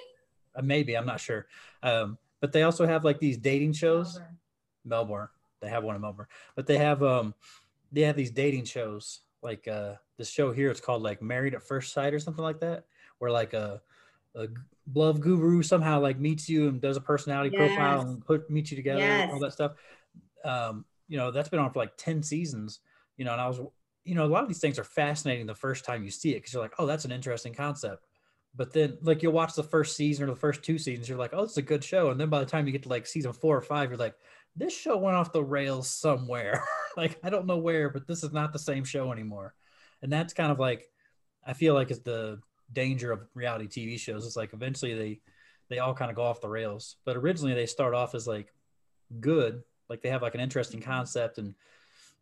uh, 0.55 0.61
maybe 0.61 0.95
i'm 0.95 1.05
not 1.05 1.19
sure 1.19 1.47
um, 1.81 2.17
but 2.39 2.51
they 2.51 2.63
also 2.63 2.85
have 2.85 3.03
like 3.03 3.19
these 3.19 3.37
dating 3.37 3.73
shows 3.73 4.13
melbourne, 4.15 4.37
melbourne 4.85 5.29
they 5.63 5.69
have 5.69 5.83
one 5.83 5.95
in 5.95 6.01
Melbourne, 6.01 6.27
but 6.55 6.67
they 6.67 6.77
have 6.77 7.01
um 7.01 7.33
they 7.91 8.01
have 8.01 8.15
these 8.15 8.31
dating 8.31 8.65
shows 8.65 9.21
like 9.41 9.67
uh 9.67 9.93
this 10.17 10.29
show 10.29 10.51
here. 10.51 10.69
It's 10.69 10.81
called 10.81 11.01
like 11.01 11.21
Married 11.21 11.55
at 11.55 11.63
First 11.63 11.93
Sight 11.93 12.13
or 12.13 12.19
something 12.19 12.43
like 12.43 12.59
that, 12.59 12.83
where 13.19 13.31
like 13.31 13.53
a 13.53 13.81
a 14.35 14.47
love 14.93 15.21
guru 15.21 15.63
somehow 15.63 16.01
like 16.01 16.19
meets 16.19 16.49
you 16.49 16.67
and 16.67 16.81
does 16.81 16.97
a 16.97 17.01
personality 17.01 17.51
yes. 17.53 17.59
profile 17.59 18.01
and 18.01 18.25
put 18.25 18.49
meets 18.49 18.71
you 18.71 18.77
together 18.77 18.99
yes. 18.99 19.31
all 19.31 19.39
that 19.39 19.53
stuff. 19.53 19.71
Um, 20.43 20.85
you 21.07 21.17
know 21.17 21.31
that's 21.31 21.49
been 21.49 21.59
on 21.59 21.71
for 21.71 21.79
like 21.79 21.95
ten 21.97 22.21
seasons. 22.21 22.81
You 23.17 23.25
know, 23.25 23.31
and 23.31 23.41
I 23.41 23.47
was 23.47 23.61
you 24.05 24.15
know 24.15 24.25
a 24.25 24.27
lot 24.27 24.43
of 24.43 24.49
these 24.49 24.59
things 24.59 24.79
are 24.79 24.83
fascinating 24.83 25.45
the 25.45 25.55
first 25.55 25.85
time 25.85 26.03
you 26.03 26.11
see 26.11 26.31
it 26.31 26.35
because 26.35 26.53
you're 26.53 26.61
like, 26.61 26.73
oh, 26.79 26.85
that's 26.85 27.05
an 27.05 27.11
interesting 27.11 27.53
concept. 27.53 28.05
But 28.55 28.71
then, 28.71 28.99
like, 29.01 29.23
you'll 29.23 29.33
watch 29.33 29.55
the 29.55 29.63
first 29.63 29.95
season 29.95 30.25
or 30.25 30.27
the 30.27 30.35
first 30.35 30.61
two 30.61 30.77
seasons, 30.77 31.09
you're 31.09 31.17
like, 31.17 31.33
oh, 31.33 31.43
it's 31.43 31.57
a 31.57 31.61
good 31.61 31.83
show. 31.83 32.11
And 32.11 32.19
then 32.19 32.29
by 32.29 32.39
the 32.39 32.45
time 32.45 32.67
you 32.67 32.71
get 32.71 32.83
to 32.83 32.89
like 32.89 33.07
season 33.07 33.33
four 33.33 33.57
or 33.57 33.61
five, 33.61 33.89
you're 33.89 33.97
like, 33.97 34.13
this 34.55 34.77
show 34.77 34.97
went 34.97 35.15
off 35.15 35.31
the 35.31 35.43
rails 35.43 35.89
somewhere. 35.89 36.63
like 36.97 37.17
I 37.23 37.29
don't 37.29 37.47
know 37.47 37.57
where, 37.57 37.89
but 37.89 38.07
this 38.07 38.23
is 38.23 38.31
not 38.31 38.53
the 38.53 38.59
same 38.59 38.83
show 38.83 39.11
anymore. 39.11 39.55
And 40.01 40.11
that's 40.11 40.33
kind 40.33 40.51
of 40.51 40.59
like 40.59 40.85
I 41.45 41.53
feel 41.53 41.73
like 41.73 41.91
it's 41.91 42.01
the 42.01 42.39
danger 42.71 43.11
of 43.11 43.27
reality 43.33 43.67
TV 43.67 43.99
shows. 43.99 44.25
It's 44.25 44.35
like 44.35 44.53
eventually 44.53 44.93
they 44.93 45.19
they 45.69 45.79
all 45.79 45.93
kind 45.93 46.11
of 46.11 46.15
go 46.15 46.23
off 46.23 46.41
the 46.41 46.49
rails. 46.49 46.97
But 47.05 47.17
originally 47.17 47.53
they 47.53 47.65
start 47.65 47.93
off 47.93 48.15
as 48.15 48.27
like 48.27 48.53
good, 49.19 49.63
like 49.89 50.01
they 50.01 50.09
have 50.09 50.21
like 50.21 50.35
an 50.35 50.41
interesting 50.41 50.79
mm-hmm. 50.79 50.91
concept 50.91 51.37
and 51.37 51.55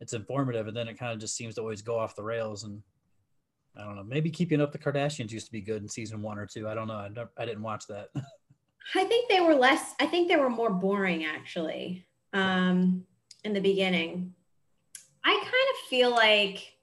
it's 0.02 0.14
informative, 0.14 0.68
and 0.68 0.76
then 0.76 0.88
it 0.88 0.98
kind 0.98 1.14
of 1.14 1.20
just 1.20 1.36
seems 1.36 1.56
to 1.56 1.62
always 1.62 1.84
go 1.84 1.98
off 1.98 2.16
the 2.16 2.24
rails. 2.24 2.64
And 2.64 2.82
I 3.78 3.86
don't 3.86 3.96
know, 3.96 4.04
maybe 4.04 4.32
Keeping 4.32 4.60
Up 4.60 4.72
the 4.72 4.80
Kardashians 4.80 5.32
used 5.32 5.46
to 5.46 5.52
be 5.52 5.62
good 5.62 5.84
in 5.84 5.88
season 5.88 6.22
one 6.22 6.40
or 6.40 6.48
two. 6.48 6.68
I 6.68 6.74
don't 6.74 6.88
know. 6.88 6.96
I, 6.96 7.10
I 7.38 7.46
didn't 7.46 7.62
watch 7.62 7.86
that. 7.88 8.10
I 8.96 9.04
think 9.06 9.30
they 9.30 9.40
were 9.40 9.54
less. 9.54 9.94
I 10.00 10.08
think 10.08 10.28
they 10.28 10.38
were 10.38 10.50
more 10.50 10.72
boring 10.72 11.24
actually 11.24 12.08
um, 12.34 13.04
in 13.44 13.54
the 13.54 13.62
beginning. 13.62 14.34
I 15.24 15.34
kind 15.34 15.46
of 15.46 15.88
feel 15.88 16.10
like 16.10 16.74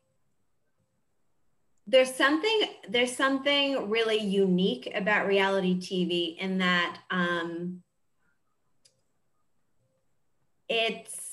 there's 1.88 2.14
something 2.14 2.60
there's 2.88 3.16
something 3.16 3.90
really 3.90 4.18
unique 4.18 4.92
about 4.94 5.26
reality 5.26 5.74
TV 5.80 6.36
in 6.38 6.58
that 6.58 6.98
um, 7.10 7.82
it's 10.68 11.27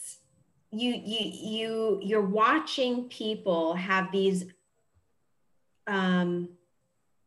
you 0.76 0.92
you 0.94 1.32
you 1.34 2.00
you're 2.04 2.26
watching 2.26 3.08
people 3.10 3.74
have 3.76 4.12
these 4.12 4.46
um, 5.88 6.50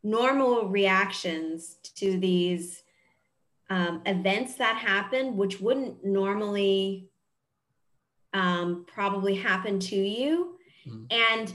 normal 0.03 0.69
reactions 0.69 1.77
to 1.97 2.19
these 2.19 2.83
um, 3.71 4.03
events 4.07 4.55
that 4.57 4.77
happen, 4.77 5.37
which 5.37 5.61
wouldn't 5.61 6.05
normally 6.05 7.09
um, 8.33 8.85
probably 8.87 9.35
happen 9.35 9.79
to 9.81 9.97
you. 9.97 10.59
Mm-hmm. 10.87 11.05
And 11.11 11.55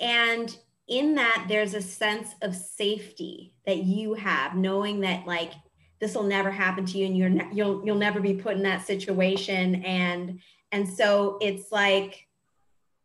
and 0.00 0.56
in 0.88 1.14
that 1.14 1.46
there's 1.48 1.74
a 1.74 1.82
sense 1.82 2.34
of 2.42 2.54
safety 2.54 3.54
that 3.66 3.78
you 3.78 4.14
have 4.14 4.56
knowing 4.56 5.00
that 5.00 5.26
like 5.26 5.52
this 6.00 6.14
will 6.14 6.24
never 6.24 6.50
happen 6.50 6.86
to 6.86 6.98
you 6.98 7.06
and 7.06 7.16
you're 7.16 7.28
ne- 7.28 7.48
you'll 7.52 7.84
you'll 7.84 7.96
never 7.96 8.20
be 8.20 8.34
put 8.34 8.56
in 8.56 8.62
that 8.62 8.86
situation. 8.86 9.84
And 9.84 10.40
and 10.72 10.88
so 10.88 11.38
it's 11.40 11.70
like 11.70 12.26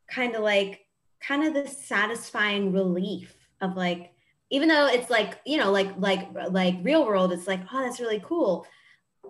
kind 0.08 0.36
of 0.36 0.42
like 0.42 0.86
kind 1.20 1.44
of 1.44 1.54
the 1.54 1.68
satisfying 1.68 2.72
relief 2.72 3.36
of 3.62 3.76
like 3.76 4.12
even 4.50 4.70
though 4.70 4.88
it's 4.88 5.10
like 5.10 5.40
you 5.46 5.58
know 5.58 5.72
like 5.72 5.90
like 5.98 6.30
like 6.50 6.76
real 6.84 7.06
world 7.06 7.34
it's 7.34 7.48
like 7.48 7.62
oh 7.72 7.82
that's 7.84 8.00
really 8.00 8.22
cool. 8.26 8.66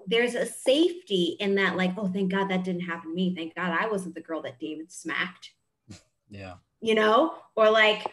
There's 0.07 0.36
a 0.36 0.45
safety 0.45 1.36
in 1.39 1.55
that 1.55 1.75
like 1.75 1.93
oh 1.98 2.07
thank 2.07 2.31
god 2.31 2.50
that 2.50 2.63
didn't 2.63 2.81
happen 2.81 3.10
to 3.10 3.15
me. 3.15 3.34
Thank 3.36 3.55
god 3.55 3.75
i 3.79 3.88
wasn't 3.88 4.13
the 4.13 4.22
girl 4.22 4.41
that 4.43 4.60
david 4.60 4.91
smacked. 4.91 5.51
Yeah. 6.29 6.55
You 6.81 6.95
know? 6.95 7.36
Or 7.55 7.69
like 7.69 8.03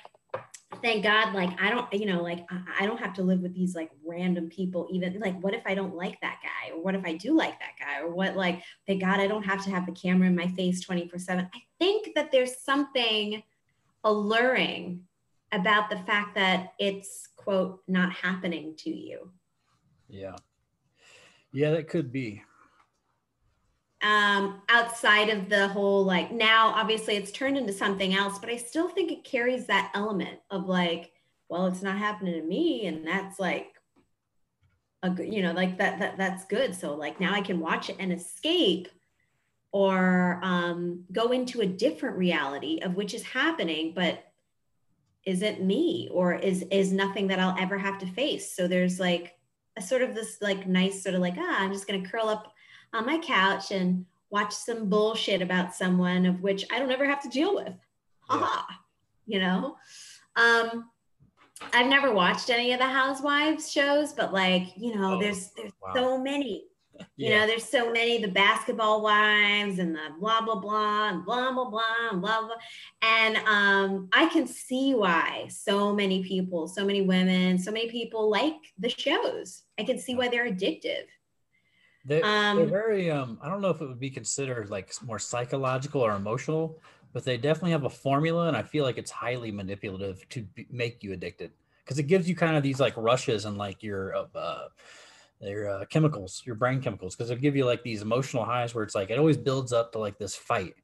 thank 0.80 1.04
god 1.04 1.34
like 1.34 1.50
i 1.60 1.68
don't 1.68 1.92
you 1.92 2.06
know 2.06 2.22
like 2.22 2.46
i 2.78 2.86
don't 2.86 3.00
have 3.00 3.12
to 3.12 3.22
live 3.22 3.40
with 3.40 3.54
these 3.54 3.74
like 3.74 3.90
random 4.04 4.48
people 4.48 4.88
even 4.90 5.18
like 5.20 5.38
what 5.42 5.54
if 5.54 5.62
i 5.66 5.74
don't 5.74 5.94
like 5.94 6.18
that 6.20 6.38
guy? 6.42 6.74
Or 6.74 6.82
what 6.82 6.94
if 6.94 7.04
i 7.04 7.14
do 7.14 7.36
like 7.36 7.58
that 7.60 7.72
guy? 7.78 8.00
Or 8.00 8.14
what 8.14 8.36
like 8.36 8.62
thank 8.86 9.00
god 9.00 9.20
i 9.20 9.26
don't 9.26 9.44
have 9.44 9.62
to 9.64 9.70
have 9.70 9.86
the 9.86 9.92
camera 9.92 10.28
in 10.28 10.36
my 10.36 10.48
face 10.48 10.80
24 10.80 11.18
7 11.18 11.48
i 11.54 11.58
think 11.78 12.14
that 12.14 12.32
there's 12.32 12.58
something 12.58 13.42
alluring 14.04 15.04
about 15.52 15.90
the 15.90 15.98
fact 15.98 16.34
that 16.34 16.72
it's 16.78 17.28
quote 17.36 17.80
not 17.86 18.12
happening 18.12 18.74
to 18.78 18.90
you. 18.90 19.30
Yeah. 20.08 20.36
Yeah 21.52 21.70
that 21.72 21.88
could 21.88 22.10
be 22.10 22.42
um 24.02 24.60
outside 24.68 25.28
of 25.28 25.48
the 25.48 25.68
whole 25.68 26.04
like 26.04 26.32
now 26.32 26.68
obviously 26.74 27.16
it's 27.16 27.30
turned 27.30 27.56
into 27.56 27.72
something 27.72 28.14
else 28.14 28.38
but 28.38 28.50
i 28.50 28.56
still 28.56 28.88
think 28.88 29.12
it 29.12 29.24
carries 29.24 29.66
that 29.66 29.90
element 29.94 30.38
of 30.50 30.68
like 30.68 31.12
well 31.48 31.66
it's 31.66 31.82
not 31.82 31.98
happening 31.98 32.34
to 32.34 32.46
me 32.46 32.86
and 32.86 33.06
that's 33.06 33.38
like 33.38 33.68
a 35.02 35.10
good 35.10 35.32
you 35.32 35.42
know 35.42 35.52
like 35.52 35.78
that, 35.78 35.98
that 35.98 36.16
that's 36.16 36.44
good 36.46 36.74
so 36.74 36.94
like 36.94 37.20
now 37.20 37.32
i 37.32 37.40
can 37.40 37.60
watch 37.60 37.90
it 37.90 37.96
and 37.98 38.12
escape 38.12 38.88
or 39.74 40.38
um, 40.42 41.02
go 41.12 41.32
into 41.32 41.62
a 41.62 41.66
different 41.66 42.18
reality 42.18 42.80
of 42.82 42.94
which 42.94 43.14
is 43.14 43.22
happening 43.22 43.92
but 43.94 44.22
isn't 45.24 45.62
me 45.62 46.08
or 46.12 46.34
is 46.34 46.62
is 46.70 46.92
nothing 46.92 47.28
that 47.28 47.38
I'll 47.38 47.56
ever 47.58 47.78
have 47.78 47.98
to 47.98 48.06
face. 48.06 48.54
So 48.54 48.66
there's 48.66 48.98
like 48.98 49.36
a 49.76 49.82
sort 49.82 50.02
of 50.02 50.14
this 50.14 50.38
like 50.40 50.66
nice 50.66 51.02
sort 51.02 51.14
of 51.14 51.20
like 51.20 51.34
ah 51.38 51.56
i'm 51.60 51.72
just 51.72 51.86
going 51.86 52.02
to 52.02 52.08
curl 52.08 52.28
up 52.28 52.51
on 52.92 53.06
my 53.06 53.18
couch 53.18 53.70
and 53.70 54.04
watch 54.30 54.52
some 54.52 54.88
bullshit 54.88 55.42
about 55.42 55.74
someone 55.74 56.24
of 56.26 56.40
which 56.42 56.64
i 56.72 56.78
don't 56.78 56.90
ever 56.92 57.04
have 57.06 57.22
to 57.22 57.28
deal 57.28 57.54
with 57.54 57.74
haha 58.20 58.62
you 59.26 59.38
know 59.38 59.76
um 60.36 60.90
i've 61.74 61.86
never 61.88 62.12
watched 62.12 62.50
any 62.50 62.72
of 62.72 62.78
the 62.78 62.86
housewives 62.86 63.70
shows 63.70 64.12
but 64.12 64.32
like 64.32 64.68
you 64.76 64.94
know 64.94 65.14
Oh, 65.16 65.20
there's 65.20 65.50
there's 65.56 65.72
wow. 65.82 65.92
so 65.94 66.18
many 66.18 66.64
you 67.16 67.30
Yeah. 67.30 67.40
know, 67.40 67.46
there's 67.46 67.64
so 67.64 67.90
many 67.90 68.20
the 68.20 68.28
basketball 68.28 69.02
wives 69.02 69.78
and 69.78 69.94
the 69.94 70.08
blah 70.20 70.42
blah 70.42 70.56
blah 70.60 71.08
and 71.08 71.24
blah 71.24 71.50
blah 71.50 71.70
blah 71.70 72.10
and 72.10 72.20
blah 72.20 72.40
blah. 72.42 72.54
And 73.00 73.36
um, 73.48 74.08
I 74.12 74.26
can 74.26 74.46
see 74.46 74.94
why 74.94 75.46
so 75.48 75.94
many 75.94 76.22
people, 76.22 76.68
so 76.68 76.84
many 76.84 77.00
women, 77.00 77.58
so 77.58 77.70
many 77.72 77.90
people 77.90 78.28
like 78.30 78.56
the 78.78 78.90
shows. 78.90 79.62
I 79.80 79.84
can 79.84 79.98
see 79.98 80.14
why 80.14 80.28
they're 80.28 80.50
addictive. 80.52 81.04
They, 82.04 82.20
they're 82.20 82.50
Um, 82.50 82.68
very 82.68 83.10
um 83.10 83.38
i 83.42 83.48
don't 83.48 83.60
know 83.60 83.70
if 83.70 83.80
it 83.80 83.86
would 83.86 84.00
be 84.00 84.10
considered 84.10 84.70
like 84.70 84.92
more 85.04 85.18
psychological 85.20 86.00
or 86.00 86.16
emotional 86.16 86.80
but 87.12 87.24
they 87.24 87.36
definitely 87.36 87.70
have 87.70 87.84
a 87.84 87.90
formula 87.90 88.48
and 88.48 88.56
i 88.56 88.62
feel 88.62 88.84
like 88.84 88.98
it's 88.98 89.10
highly 89.10 89.52
manipulative 89.52 90.28
to 90.30 90.42
be, 90.42 90.66
make 90.70 91.04
you 91.04 91.12
addicted 91.12 91.52
because 91.84 91.98
it 91.98 92.04
gives 92.04 92.28
you 92.28 92.34
kind 92.34 92.56
of 92.56 92.62
these 92.62 92.80
like 92.80 92.96
rushes 92.96 93.44
and 93.44 93.56
like 93.56 93.82
your 93.82 94.16
uh, 94.16 94.26
uh 94.34 94.68
their 95.40 95.68
uh, 95.68 95.84
chemicals 95.86 96.42
your 96.44 96.54
brain 96.56 96.80
chemicals 96.80 97.14
because 97.14 97.30
it'll 97.30 97.40
give 97.40 97.56
you 97.56 97.64
like 97.64 97.82
these 97.82 98.02
emotional 98.02 98.44
highs 98.44 98.74
where 98.74 98.84
it's 98.84 98.94
like 98.94 99.10
it 99.10 99.18
always 99.18 99.36
builds 99.36 99.72
up 99.72 99.92
to 99.92 99.98
like 99.98 100.18
this 100.18 100.34
fight 100.34 100.74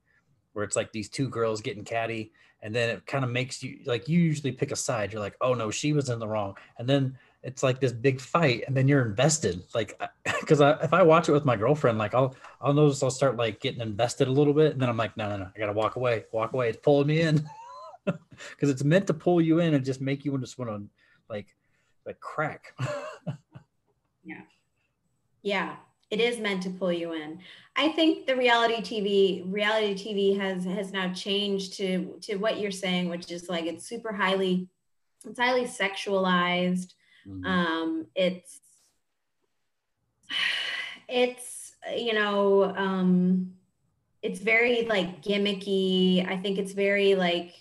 where 0.52 0.64
it's 0.64 0.76
like 0.76 0.92
these 0.92 1.08
two 1.08 1.28
girls 1.28 1.60
getting 1.60 1.84
catty 1.84 2.32
and 2.62 2.75
then 2.75 2.90
it 2.90 3.06
kind 3.06 3.25
of 3.25 3.30
makes 3.30 3.62
you 3.62 3.78
like 3.87 4.08
you 4.08 4.20
usually 4.20 4.52
pick 4.52 4.72
a 4.72 4.76
side 4.76 5.12
you're 5.12 5.22
like 5.22 5.37
oh 5.40 5.54
no 5.54 5.70
she 5.70 5.92
was 5.92 6.08
in 6.10 6.18
the 6.18 6.26
wrong 6.26 6.54
and 6.78 6.88
then 6.88 7.16
it's 7.42 7.62
like 7.62 7.80
this 7.80 7.92
big 7.92 8.21
fight 8.21 8.64
and 8.66 8.76
then 8.76 8.88
you're 8.88 9.07
invested 9.07 9.62
like 9.75 10.00
because 10.40 10.61
I, 10.68 10.73
if 10.83 10.92
i 10.92 11.02
watch 11.02 11.28
it 11.28 11.33
with 11.33 11.45
my 11.45 11.57
girlfriend 11.57 11.99
like 11.99 12.14
i'll 12.14 12.35
i'll 12.61 12.75
notice 12.75 13.02
i'll 13.02 13.11
start 13.11 13.37
like 13.37 13.61
getting 13.61 13.80
invested 13.80 14.28
a 14.28 14.33
little 14.33 14.54
bit 14.54 14.73
and 14.73 14.80
then 14.83 14.88
i'm 14.88 14.97
like 14.97 15.16
no 15.16 15.28
no 15.28 15.37
no 15.37 15.49
i 15.54 15.59
gotta 15.59 15.73
walk 15.73 15.97
away 15.97 16.25
walk 16.33 16.52
away 16.52 16.68
it's 16.71 16.78
pulling 16.78 17.07
me 17.07 17.21
in 17.21 17.49
because 18.04 18.71
it's 18.71 18.85
meant 18.85 19.07
to 19.07 19.14
pull 19.14 19.40
you 19.40 19.61
in 19.61 19.75
and 19.75 19.85
just 19.85 20.00
make 20.00 20.25
you 20.25 20.37
just 20.38 20.59
want 20.59 20.71
to 20.71 20.83
like 21.30 21.54
like 22.07 22.18
crack 22.21 22.75
Yeah, 24.25 24.42
Yeah. 25.42 25.76
it 26.11 26.21
is 26.21 26.38
meant 26.38 26.62
to 26.64 26.71
pull 26.71 26.92
you 26.92 27.12
in. 27.12 27.38
I 27.76 27.88
think 27.90 28.26
the 28.26 28.37
reality 28.37 28.76
TV 28.76 29.50
reality 29.50 29.95
TV 29.95 30.38
has 30.38 30.64
has 30.64 30.92
now 30.92 31.12
changed 31.12 31.75
to 31.75 32.18
to 32.23 32.37
what 32.37 32.59
you're 32.61 32.71
saying, 32.71 33.09
which 33.09 33.30
is 33.30 33.49
like 33.49 33.64
it's 33.66 33.87
super 33.87 34.12
highly 34.12 34.68
it's 35.25 35.38
highly 35.38 35.64
sexualized. 35.64 36.95
Mhm. 37.28 37.47
um 37.47 38.06
it's 38.14 38.61
it's 41.08 41.73
you 41.97 42.12
know 42.12 42.64
um 42.76 43.52
it's 44.23 44.40
very 44.40 44.82
like 44.82 45.23
gimmicky. 45.23 46.28
I 46.28 46.37
think 46.37 46.58
it's 46.58 46.73
very 46.73 47.14
like 47.14 47.54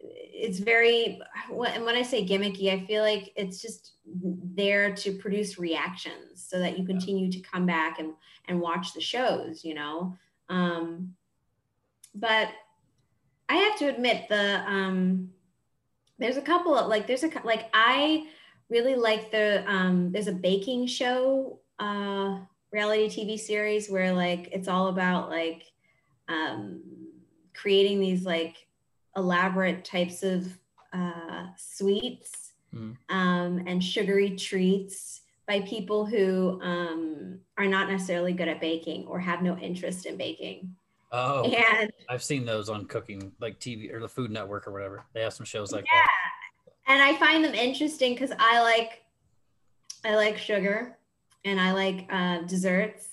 it's 0.00 0.58
very 0.58 1.20
and 1.50 1.84
when 1.84 1.94
i 1.96 2.02
say 2.02 2.26
gimmicky 2.26 2.70
i 2.72 2.84
feel 2.86 3.02
like 3.02 3.32
it's 3.36 3.62
just 3.62 3.92
there 4.54 4.94
to 4.94 5.12
produce 5.12 5.58
reactions 5.58 6.44
so 6.46 6.58
that 6.58 6.78
you 6.78 6.84
continue 6.84 7.30
to 7.30 7.40
come 7.40 7.64
back 7.64 7.98
and 7.98 8.12
and 8.48 8.60
watch 8.60 8.92
the 8.92 9.00
shows 9.00 9.64
you 9.64 9.74
know? 9.74 10.14
Um 10.48 11.14
but 12.14 12.48
i 13.48 13.54
have 13.54 13.78
to 13.78 13.86
admit 13.88 14.28
the 14.28 14.62
um 14.66 15.30
there's 16.18 16.36
a 16.36 16.42
couple 16.42 16.76
of 16.76 16.88
like 16.88 17.06
there's 17.06 17.24
a 17.24 17.30
like 17.44 17.70
i 17.72 18.26
really 18.70 18.94
like 18.94 19.30
the 19.30 19.64
um 19.70 20.10
there's 20.12 20.26
a 20.28 20.32
baking 20.32 20.86
show 20.86 21.58
uh 21.78 22.38
reality 22.72 23.08
tv 23.08 23.38
series 23.38 23.88
where 23.88 24.12
like 24.12 24.48
it's 24.52 24.68
all 24.68 24.88
about 24.88 25.28
like 25.28 25.64
um 26.28 26.82
creating 27.54 28.00
these 28.00 28.24
like 28.24 28.66
elaborate 29.16 29.84
types 29.84 30.22
of 30.22 30.46
uh 30.92 31.46
sweets 31.56 32.40
Mm. 32.74 32.96
um 33.08 33.62
and 33.68 33.84
sugary 33.84 34.34
treats 34.34 35.20
by 35.46 35.60
people 35.60 36.04
who 36.06 36.60
um 36.60 37.38
are 37.56 37.66
not 37.66 37.88
necessarily 37.88 38.32
good 38.32 38.48
at 38.48 38.60
baking 38.60 39.06
or 39.06 39.20
have 39.20 39.42
no 39.42 39.56
interest 39.58 40.06
in 40.06 40.16
baking. 40.16 40.74
Oh. 41.12 41.44
And 41.44 41.92
i've 42.08 42.24
seen 42.24 42.44
those 42.44 42.68
on 42.68 42.86
cooking 42.86 43.30
like 43.40 43.60
tv 43.60 43.92
or 43.94 44.00
the 44.00 44.08
food 44.08 44.32
network 44.32 44.66
or 44.66 44.72
whatever. 44.72 45.04
They 45.12 45.20
have 45.22 45.32
some 45.32 45.46
shows 45.46 45.70
like 45.70 45.84
yeah 45.84 46.00
and 46.86 47.02
i 47.02 47.14
find 47.16 47.44
them 47.44 47.54
interesting 47.54 48.12
because 48.14 48.32
i 48.38 48.60
like 48.60 49.02
i 50.04 50.14
like 50.14 50.38
sugar 50.38 50.96
and 51.44 51.60
i 51.60 51.72
like 51.72 52.06
uh, 52.10 52.38
desserts. 52.42 53.08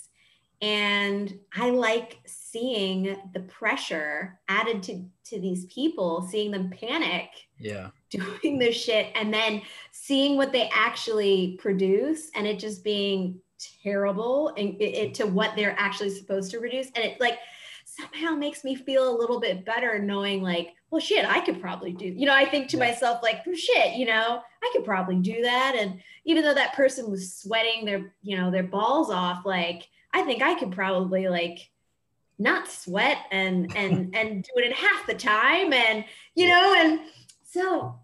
And 0.62 1.40
i 1.58 1.72
like 1.72 2.20
seeing 2.26 3.18
the 3.34 3.40
pressure 3.42 4.40
added 4.48 4.84
to 4.84 5.04
to 5.26 5.40
these 5.40 5.66
people 5.66 6.28
seeing 6.30 6.52
them 6.52 6.70
panic 6.70 7.30
yeah. 7.58 7.90
doing 8.10 8.60
this 8.60 8.76
shit 8.76 9.08
and 9.16 9.34
then 9.34 9.62
seeing 9.92 10.38
what 10.38 10.52
they 10.52 10.70
actually 10.74 11.58
produce 11.60 12.30
and 12.36 12.46
it 12.46 12.60
just 12.60 12.84
being 12.84 13.40
terrible 13.84 14.50
and 14.58 14.76
it, 14.82 14.96
it 14.96 15.14
to 15.16 15.26
what 15.26 15.56
they're 15.56 15.76
actually 15.78 16.10
supposed 16.10 16.52
to 16.52 16.60
produce. 16.60 16.88
And 16.96 17.06
it 17.06 17.20
like 17.20 17.40
somehow 18.00 18.36
makes 18.36 18.64
me 18.64 18.76
feel 18.76 19.10
a 19.10 19.18
little 19.18 19.40
bit 19.40 19.66
better 19.66 20.00
knowing 20.00 20.42
like 20.42 20.74
well 20.90 21.02
shit 21.02 21.26
i 21.26 21.40
could 21.42 21.60
probably 21.60 21.92
do 21.92 22.06
you 22.06 22.26
know 22.26 22.34
i 22.34 22.46
think 22.46 22.68
to 22.70 22.78
Yeah. 22.78 22.86
myself 22.90 23.22
like 23.22 23.46
well, 23.46 23.56
shit 23.56 23.96
you 23.96 24.06
know 24.06 24.42
i 24.64 24.70
could 24.74 24.86
probably 24.86 25.18
do 25.18 25.42
that 25.42 25.76
and 25.78 26.00
even 26.26 26.44
though 26.44 26.54
that 26.54 26.74
person 26.74 27.12
was 27.12 27.34
sweating 27.34 27.86
their 27.86 28.14
you 28.22 28.38
know 28.38 28.50
their 28.52 28.64
balls 28.64 29.10
off 29.10 29.46
like 29.46 29.90
i 30.14 30.22
think 30.22 30.42
i 30.42 30.56
could 30.56 30.72
probably 30.72 31.28
like 31.28 31.70
not 32.40 32.68
sweat 32.68 33.18
and 33.32 33.72
and 33.76 34.16
and 34.16 34.44
do 34.44 34.52
it 34.56 34.66
in 34.66 34.72
half 34.72 35.06
the 35.08 35.14
time 35.14 35.74
and 35.74 36.06
you 36.36 36.48
know 36.48 36.74
and 36.78 37.02
so 37.44 37.96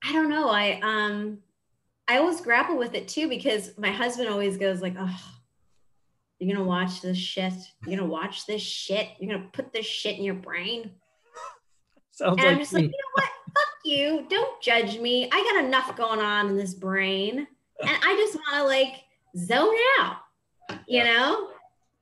I 0.00 0.12
don't 0.12 0.28
know. 0.30 0.48
I 0.48 0.78
um 0.80 1.38
I 2.06 2.18
always 2.18 2.40
grapple 2.40 2.78
with 2.78 2.94
it 2.94 3.08
too 3.08 3.28
because 3.28 3.76
my 3.76 3.90
husband 3.90 4.28
always 4.28 4.56
goes 4.56 4.80
like, 4.80 4.94
"Oh, 4.96 5.20
you're 6.38 6.54
gonna 6.54 6.66
watch 6.66 7.00
this 7.00 7.18
shit. 7.18 7.52
You're 7.86 7.98
gonna 7.98 8.10
watch 8.10 8.46
this 8.46 8.62
shit. 8.62 9.08
You're 9.18 9.36
gonna 9.36 9.48
put 9.52 9.72
this 9.72 9.86
shit 9.86 10.18
in 10.18 10.24
your 10.24 10.34
brain." 10.34 10.92
sounds 12.12 12.38
And 12.38 12.46
I'm 12.46 12.52
like 12.54 12.58
just 12.58 12.72
like, 12.72 12.84
you 12.84 12.88
know 12.88 13.12
what? 13.14 13.30
Fuck 13.54 13.74
you. 13.84 14.26
Don't 14.28 14.62
judge 14.62 14.98
me. 14.98 15.28
I 15.32 15.52
got 15.52 15.64
enough 15.64 15.96
going 15.96 16.20
on 16.20 16.48
in 16.48 16.56
this 16.56 16.74
brain, 16.74 17.38
and 17.38 17.98
I 18.04 18.16
just 18.16 18.34
want 18.34 18.56
to 18.56 18.64
like 18.64 19.04
zone 19.36 19.74
out. 20.00 20.16
You 20.86 21.04
know, 21.04 21.50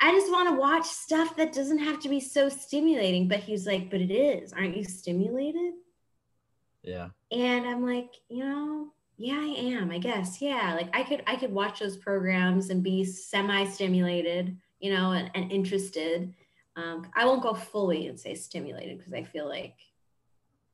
I 0.00 0.12
just 0.12 0.30
want 0.30 0.48
to 0.48 0.56
watch 0.56 0.86
stuff 0.86 1.36
that 1.36 1.52
doesn't 1.52 1.78
have 1.78 2.00
to 2.00 2.08
be 2.08 2.20
so 2.20 2.48
stimulating. 2.48 3.28
But 3.28 3.40
he's 3.40 3.66
like, 3.66 3.90
"But 3.90 4.00
it 4.00 4.12
is. 4.12 4.52
Aren't 4.52 4.76
you 4.76 4.84
stimulated?" 4.84 5.74
yeah 6.86 7.08
and 7.32 7.66
i'm 7.66 7.84
like 7.84 8.10
you 8.28 8.44
know 8.44 8.92
yeah 9.16 9.38
i 9.38 9.54
am 9.58 9.90
i 9.90 9.98
guess 9.98 10.40
yeah 10.40 10.74
like 10.74 10.88
i 10.94 11.02
could 11.02 11.22
i 11.26 11.36
could 11.36 11.52
watch 11.52 11.80
those 11.80 11.96
programs 11.96 12.70
and 12.70 12.82
be 12.82 13.04
semi 13.04 13.64
stimulated 13.64 14.56
you 14.80 14.92
know 14.92 15.12
and, 15.12 15.30
and 15.34 15.50
interested 15.50 16.32
um, 16.76 17.06
i 17.14 17.24
won't 17.24 17.42
go 17.42 17.54
fully 17.54 18.06
and 18.08 18.18
say 18.18 18.34
stimulated 18.34 18.98
because 18.98 19.12
i 19.12 19.22
feel 19.22 19.48
like 19.48 19.74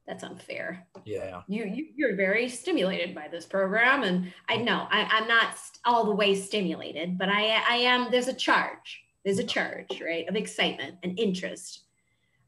that's 0.04 0.24
unfair. 0.24 0.84
Yeah. 1.04 1.42
You, 1.46 1.64
you 1.64 1.86
you're 1.94 2.16
very 2.16 2.48
stimulated 2.48 3.14
by 3.14 3.28
this 3.28 3.46
program 3.46 4.02
and 4.02 4.32
i 4.48 4.56
know 4.56 4.88
I, 4.90 5.04
i'm 5.04 5.28
not 5.28 5.54
all 5.84 6.04
the 6.04 6.14
way 6.14 6.34
stimulated 6.34 7.16
but 7.16 7.28
i 7.28 7.62
i 7.68 7.76
am 7.76 8.10
there's 8.10 8.26
a 8.26 8.34
charge 8.34 9.04
there's 9.24 9.38
a 9.38 9.44
charge 9.44 10.02
right 10.04 10.28
of 10.28 10.36
excitement 10.36 10.96
and 11.02 11.18
interest. 11.18 11.84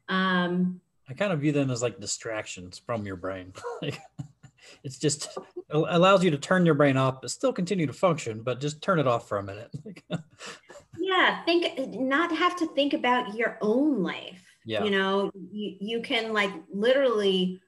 Um 0.08 0.80
I 1.08 1.12
kind 1.12 1.32
of 1.32 1.40
view 1.40 1.52
them 1.52 1.70
as 1.70 1.82
like 1.82 2.00
distractions 2.00 2.78
from 2.78 3.06
your 3.06 3.16
brain. 3.16 3.52
It's 4.82 4.98
just 4.98 5.36
allows 5.70 6.22
you 6.22 6.30
to 6.30 6.38
turn 6.38 6.66
your 6.66 6.74
brain 6.74 6.96
off, 6.96 7.20
but 7.20 7.30
still 7.30 7.52
continue 7.52 7.86
to 7.86 7.92
function, 7.92 8.42
but 8.42 8.60
just 8.60 8.82
turn 8.82 8.98
it 8.98 9.06
off 9.06 9.28
for 9.28 9.38
a 9.38 9.42
minute. 9.42 9.70
Yeah 10.96 11.44
think 11.44 11.90
not 11.94 12.34
have 12.34 12.56
to 12.56 12.66
think 12.68 12.92
about 12.92 13.34
your 13.34 13.58
own 13.60 14.02
life. 14.02 14.42
Yeah, 14.64 14.84
you 14.84 14.90
know 14.90 15.30
you, 15.34 15.76
you 15.80 16.02
can 16.02 16.32
like 16.32 16.50
literally 16.72 17.60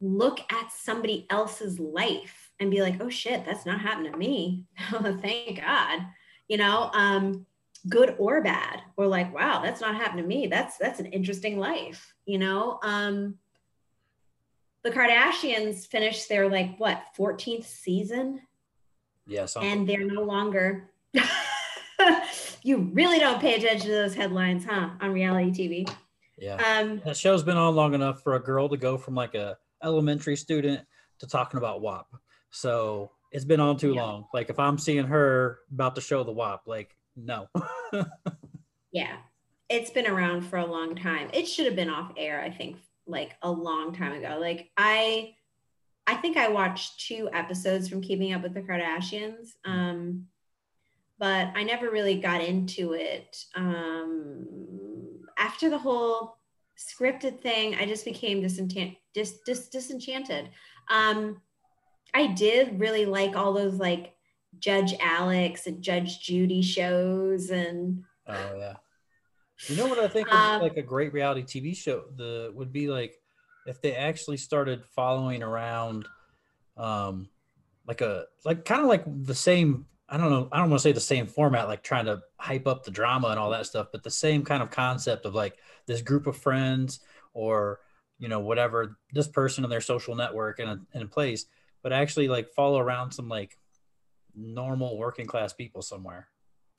look 0.00 0.40
at 0.50 0.72
somebody 0.72 1.26
else's 1.28 1.78
life 1.78 2.50
and 2.58 2.70
be 2.70 2.80
like 2.80 3.00
oh 3.00 3.10
shit 3.10 3.44
that's 3.44 3.66
not 3.66 3.80
happening 3.80 4.12
to 4.12 4.18
me. 4.18 4.64
Oh 4.92 5.18
thank 5.22 5.60
god. 5.60 6.00
You 6.48 6.56
know 6.56 6.90
um 6.92 7.46
good 7.88 8.14
or 8.18 8.42
bad 8.42 8.82
or 8.96 9.06
like 9.06 9.34
wow 9.34 9.62
that's 9.62 9.80
not 9.80 9.96
happening 9.96 10.24
to 10.24 10.28
me. 10.28 10.46
That's 10.46 10.78
that's 10.78 11.00
an 11.00 11.06
interesting 11.06 11.58
life. 11.58 12.14
You 12.24 12.38
know 12.38 12.78
um 12.82 13.36
the 14.82 14.90
kardashians 14.90 15.86
finished 15.86 16.28
their 16.28 16.48
like 16.48 16.78
what 16.78 17.02
14th 17.18 17.64
season 17.64 18.40
yeah, 19.26 19.46
and 19.60 19.88
they're 19.88 20.04
no 20.04 20.22
longer 20.22 20.90
you 22.62 22.90
really 22.92 23.18
don't 23.18 23.40
pay 23.40 23.54
attention 23.54 23.86
to 23.88 23.94
those 23.94 24.14
headlines 24.14 24.64
huh 24.64 24.90
on 25.00 25.12
reality 25.12 25.50
tv 25.50 25.94
yeah. 26.38 26.78
um 26.78 27.00
That 27.04 27.16
show's 27.16 27.42
been 27.42 27.56
on 27.56 27.76
long 27.76 27.94
enough 27.94 28.22
for 28.22 28.34
a 28.34 28.40
girl 28.40 28.68
to 28.70 28.76
go 28.76 28.96
from 28.96 29.14
like 29.14 29.34
a 29.34 29.58
elementary 29.84 30.36
student 30.36 30.80
to 31.18 31.26
talking 31.26 31.58
about 31.58 31.82
WAP. 31.82 32.06
So 32.50 33.10
it's 33.30 33.44
been 33.44 33.60
on 33.60 33.76
too 33.76 33.92
Yeah. 33.94 34.02
long. 34.02 34.24
Like 34.32 34.48
if 34.50 34.58
I'm 34.58 34.78
seeing 34.78 35.04
her 35.04 35.58
about 35.72 35.94
to 35.96 36.00
show 36.00 36.24
the 36.24 36.32
WAP, 36.32 36.62
like 36.66 36.96
no. 37.14 37.46
Yeah. 38.92 39.16
It's 39.68 39.90
been 39.90 40.06
around 40.08 40.42
for 40.42 40.56
a 40.56 40.66
long 40.66 40.96
time. 40.96 41.28
It 41.32 41.46
should 41.46 41.66
have 41.66 41.76
been 41.76 41.90
off 41.90 42.12
air, 42.16 42.40
I 42.42 42.50
think, 42.50 42.78
like 43.10 43.36
a 43.42 43.50
long 43.50 43.94
time 43.94 44.12
ago. 44.12 44.38
Like 44.40 44.70
I 44.76 45.34
I 46.06 46.14
think 46.14 46.36
I 46.36 46.48
watched 46.48 47.06
two 47.06 47.28
episodes 47.32 47.88
from 47.88 48.00
Keeping 48.00 48.32
Up 48.32 48.42
with 48.42 48.54
the 48.54 48.62
Kardashians. 48.62 49.50
Um 49.64 50.26
but 51.18 51.48
I 51.54 51.64
never 51.64 51.90
really 51.90 52.18
got 52.18 52.42
into 52.42 52.94
it. 52.94 53.44
Um 53.54 54.46
after 55.38 55.70
the 55.70 55.78
whole 55.78 56.38
scripted 56.78 57.40
thing, 57.40 57.74
I 57.74 57.86
just 57.86 58.04
became 58.04 58.40
disenchant 58.40 58.96
dis, 59.14 59.40
dis, 59.44 59.68
disenchanted. 59.68 60.50
Um 60.90 61.40
I 62.14 62.28
did 62.28 62.80
really 62.80 63.06
like 63.06 63.36
all 63.36 63.52
those 63.52 63.74
like 63.74 64.14
Judge 64.58 64.94
Alex 65.00 65.66
and 65.66 65.82
Judge 65.82 66.20
Judy 66.20 66.62
shows 66.62 67.50
and 67.50 68.02
Oh 68.26 68.54
yeah. 68.56 68.76
You 69.68 69.76
know 69.76 69.86
what 69.86 69.98
I 69.98 70.08
think 70.08 70.32
Um, 70.32 70.62
like 70.62 70.76
a 70.76 70.82
great 70.82 71.12
reality 71.12 71.42
TV 71.42 71.76
show? 71.76 72.04
The 72.16 72.52
would 72.54 72.72
be 72.72 72.88
like 72.88 73.14
if 73.66 73.80
they 73.80 73.94
actually 73.94 74.38
started 74.38 74.84
following 74.94 75.42
around, 75.42 76.06
um, 76.76 77.28
like 77.86 78.00
a 78.00 78.24
like 78.44 78.64
kind 78.64 78.80
of 78.80 78.88
like 78.88 79.04
the 79.06 79.34
same. 79.34 79.86
I 80.08 80.16
don't 80.16 80.30
know. 80.30 80.48
I 80.50 80.58
don't 80.58 80.70
want 80.70 80.80
to 80.80 80.82
say 80.82 80.92
the 80.92 81.00
same 81.00 81.26
format, 81.26 81.68
like 81.68 81.84
trying 81.84 82.06
to 82.06 82.20
hype 82.36 82.66
up 82.66 82.84
the 82.84 82.90
drama 82.90 83.28
and 83.28 83.38
all 83.38 83.50
that 83.50 83.66
stuff, 83.66 83.88
but 83.92 84.02
the 84.02 84.10
same 84.10 84.44
kind 84.44 84.60
of 84.62 84.70
concept 84.70 85.24
of 85.24 85.34
like 85.34 85.56
this 85.86 86.02
group 86.02 86.26
of 86.26 86.36
friends 86.36 87.00
or 87.32 87.78
you 88.18 88.28
know 88.28 88.40
whatever 88.40 88.98
this 89.12 89.28
person 89.28 89.64
and 89.64 89.72
their 89.72 89.80
social 89.80 90.16
network 90.16 90.58
in 90.58 90.68
a, 90.68 90.80
in 90.94 91.02
a 91.02 91.06
place, 91.06 91.46
but 91.82 91.92
actually 91.92 92.26
like 92.26 92.50
follow 92.54 92.80
around 92.80 93.12
some 93.12 93.28
like 93.28 93.56
normal 94.34 94.98
working 94.98 95.26
class 95.26 95.52
people 95.52 95.82
somewhere, 95.82 96.28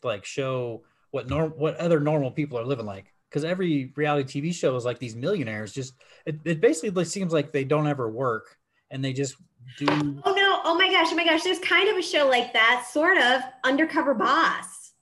like 0.03 0.25
show 0.25 0.83
what 1.11 1.29
norm 1.29 1.51
what 1.51 1.75
other 1.77 1.99
normal 1.99 2.31
people 2.31 2.57
are 2.57 2.65
living 2.65 2.85
like 2.85 3.13
because 3.29 3.43
every 3.43 3.91
reality 3.95 4.41
tv 4.41 4.53
show 4.53 4.75
is 4.75 4.85
like 4.85 4.99
these 4.99 5.15
millionaires 5.15 5.71
just 5.73 5.93
it, 6.25 6.39
it 6.45 6.61
basically 6.61 7.05
seems 7.05 7.31
like 7.33 7.51
they 7.51 7.63
don't 7.63 7.87
ever 7.87 8.09
work 8.09 8.57
and 8.89 9.03
they 9.03 9.13
just 9.13 9.35
do 9.77 9.85
Oh 9.89 10.33
no! 10.33 10.59
Oh 10.65 10.75
my 10.77 10.89
gosh! 10.91 11.07
Oh 11.11 11.15
my 11.15 11.23
gosh! 11.23 11.43
There's 11.43 11.59
kind 11.59 11.87
of 11.89 11.95
a 11.97 12.01
show 12.01 12.27
like 12.27 12.51
that, 12.53 12.85
sort 12.91 13.17
of 13.17 13.41
undercover 13.63 14.13
boss. 14.13 14.93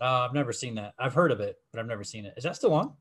uh, 0.00 0.26
i've 0.26 0.34
never 0.34 0.52
seen 0.52 0.74
that 0.74 0.94
i've 0.98 1.14
heard 1.14 1.30
of 1.32 1.40
it 1.40 1.56
but 1.72 1.78
i've 1.80 1.86
never 1.86 2.04
seen 2.04 2.24
it 2.26 2.34
is 2.36 2.44
that 2.44 2.56
still 2.56 2.72
on 2.74 2.92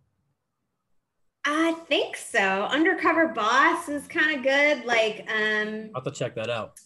I 1.46 1.72
think 1.88 2.18
so. 2.18 2.40
Undercover 2.66 3.30
boss 3.30 3.88
is 3.88 4.06
kind 4.08 4.36
of 4.38 4.44
good. 4.44 4.86
Like, 4.86 5.26
um, 5.32 5.90
i'll 5.96 6.02
have 6.02 6.04
to 6.04 6.12
check 6.12 6.36
that 6.36 6.50
out 6.50 6.78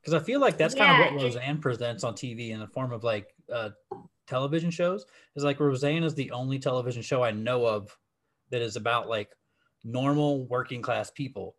because 0.00 0.14
i 0.14 0.24
feel 0.24 0.40
like 0.40 0.56
that's 0.56 0.74
Yeah, 0.74 0.86
kind 0.86 1.02
of 1.04 1.12
what 1.14 1.22
roseanne 1.24 1.58
presents 1.58 2.04
on 2.04 2.14
tv 2.14 2.50
in 2.50 2.60
the 2.60 2.68
form 2.68 2.92
of 2.92 3.02
like 3.04 3.33
uh, 3.52 3.70
television 4.26 4.70
shows. 4.70 5.06
Is 5.36 5.44
like 5.44 5.60
roseanne 5.60 6.04
is 6.04 6.14
the 6.14 6.30
only 6.30 6.58
television 6.58 7.02
show 7.02 7.22
i 7.22 7.30
know 7.30 7.66
of 7.66 7.96
that 8.50 8.62
is 8.62 8.76
about 8.76 9.08
like 9.08 9.30
normal 9.82 10.46
working 10.46 10.82
class 10.82 11.10
people. 11.10 11.56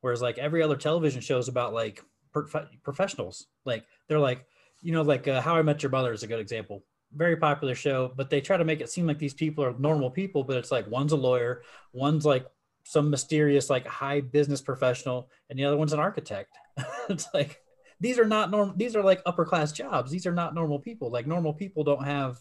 Whereas 0.00 0.22
like 0.22 0.38
every 0.38 0.62
other 0.62 0.76
television 0.76 1.20
show 1.20 1.38
is 1.38 1.48
about 1.48 1.74
like 1.74 2.02
prof- 2.32 2.68
professionals. 2.82 3.46
Like 3.64 3.84
they're 4.08 4.18
like 4.18 4.44
you 4.82 4.92
know 4.92 5.02
like 5.02 5.26
uh, 5.26 5.40
how 5.40 5.56
i 5.56 5.62
met 5.62 5.82
your 5.82 5.90
mother 5.90 6.12
is 6.12 6.22
a 6.22 6.26
good 6.26 6.40
example. 6.40 6.84
Very 7.12 7.36
popular 7.36 7.74
show 7.74 8.12
but 8.16 8.30
they 8.30 8.40
try 8.40 8.56
to 8.56 8.64
make 8.64 8.80
it 8.80 8.90
seem 8.90 9.06
like 9.06 9.18
these 9.18 9.34
people 9.34 9.64
are 9.64 9.74
normal 9.78 10.10
people 10.10 10.44
but 10.44 10.56
it's 10.56 10.72
like 10.72 10.86
one's 10.90 11.12
a 11.12 11.16
lawyer 11.16 11.62
one's 11.92 12.26
like 12.26 12.46
some 12.86 13.10
mysterious 13.10 13.68
like 13.68 13.86
high 13.86 14.20
business 14.20 14.60
professional 14.60 15.28
and 15.50 15.58
the 15.58 15.64
other 15.64 15.76
one's 15.76 15.92
an 15.92 16.00
architect. 16.00 16.56
It's 17.08 17.28
like 17.34 17.60
these 18.00 18.18
are 18.18 18.26
not 18.26 18.50
normal 18.50 18.74
these 18.76 18.94
are 18.96 19.02
like 19.02 19.22
upper 19.26 19.44
class 19.44 19.72
jobs. 19.72 20.10
These 20.10 20.26
are 20.26 20.32
not 20.32 20.54
normal 20.54 20.78
people. 20.78 21.10
Like 21.10 21.26
normal 21.26 21.54
people 21.54 21.84
don't 21.84 22.04
have 22.04 22.38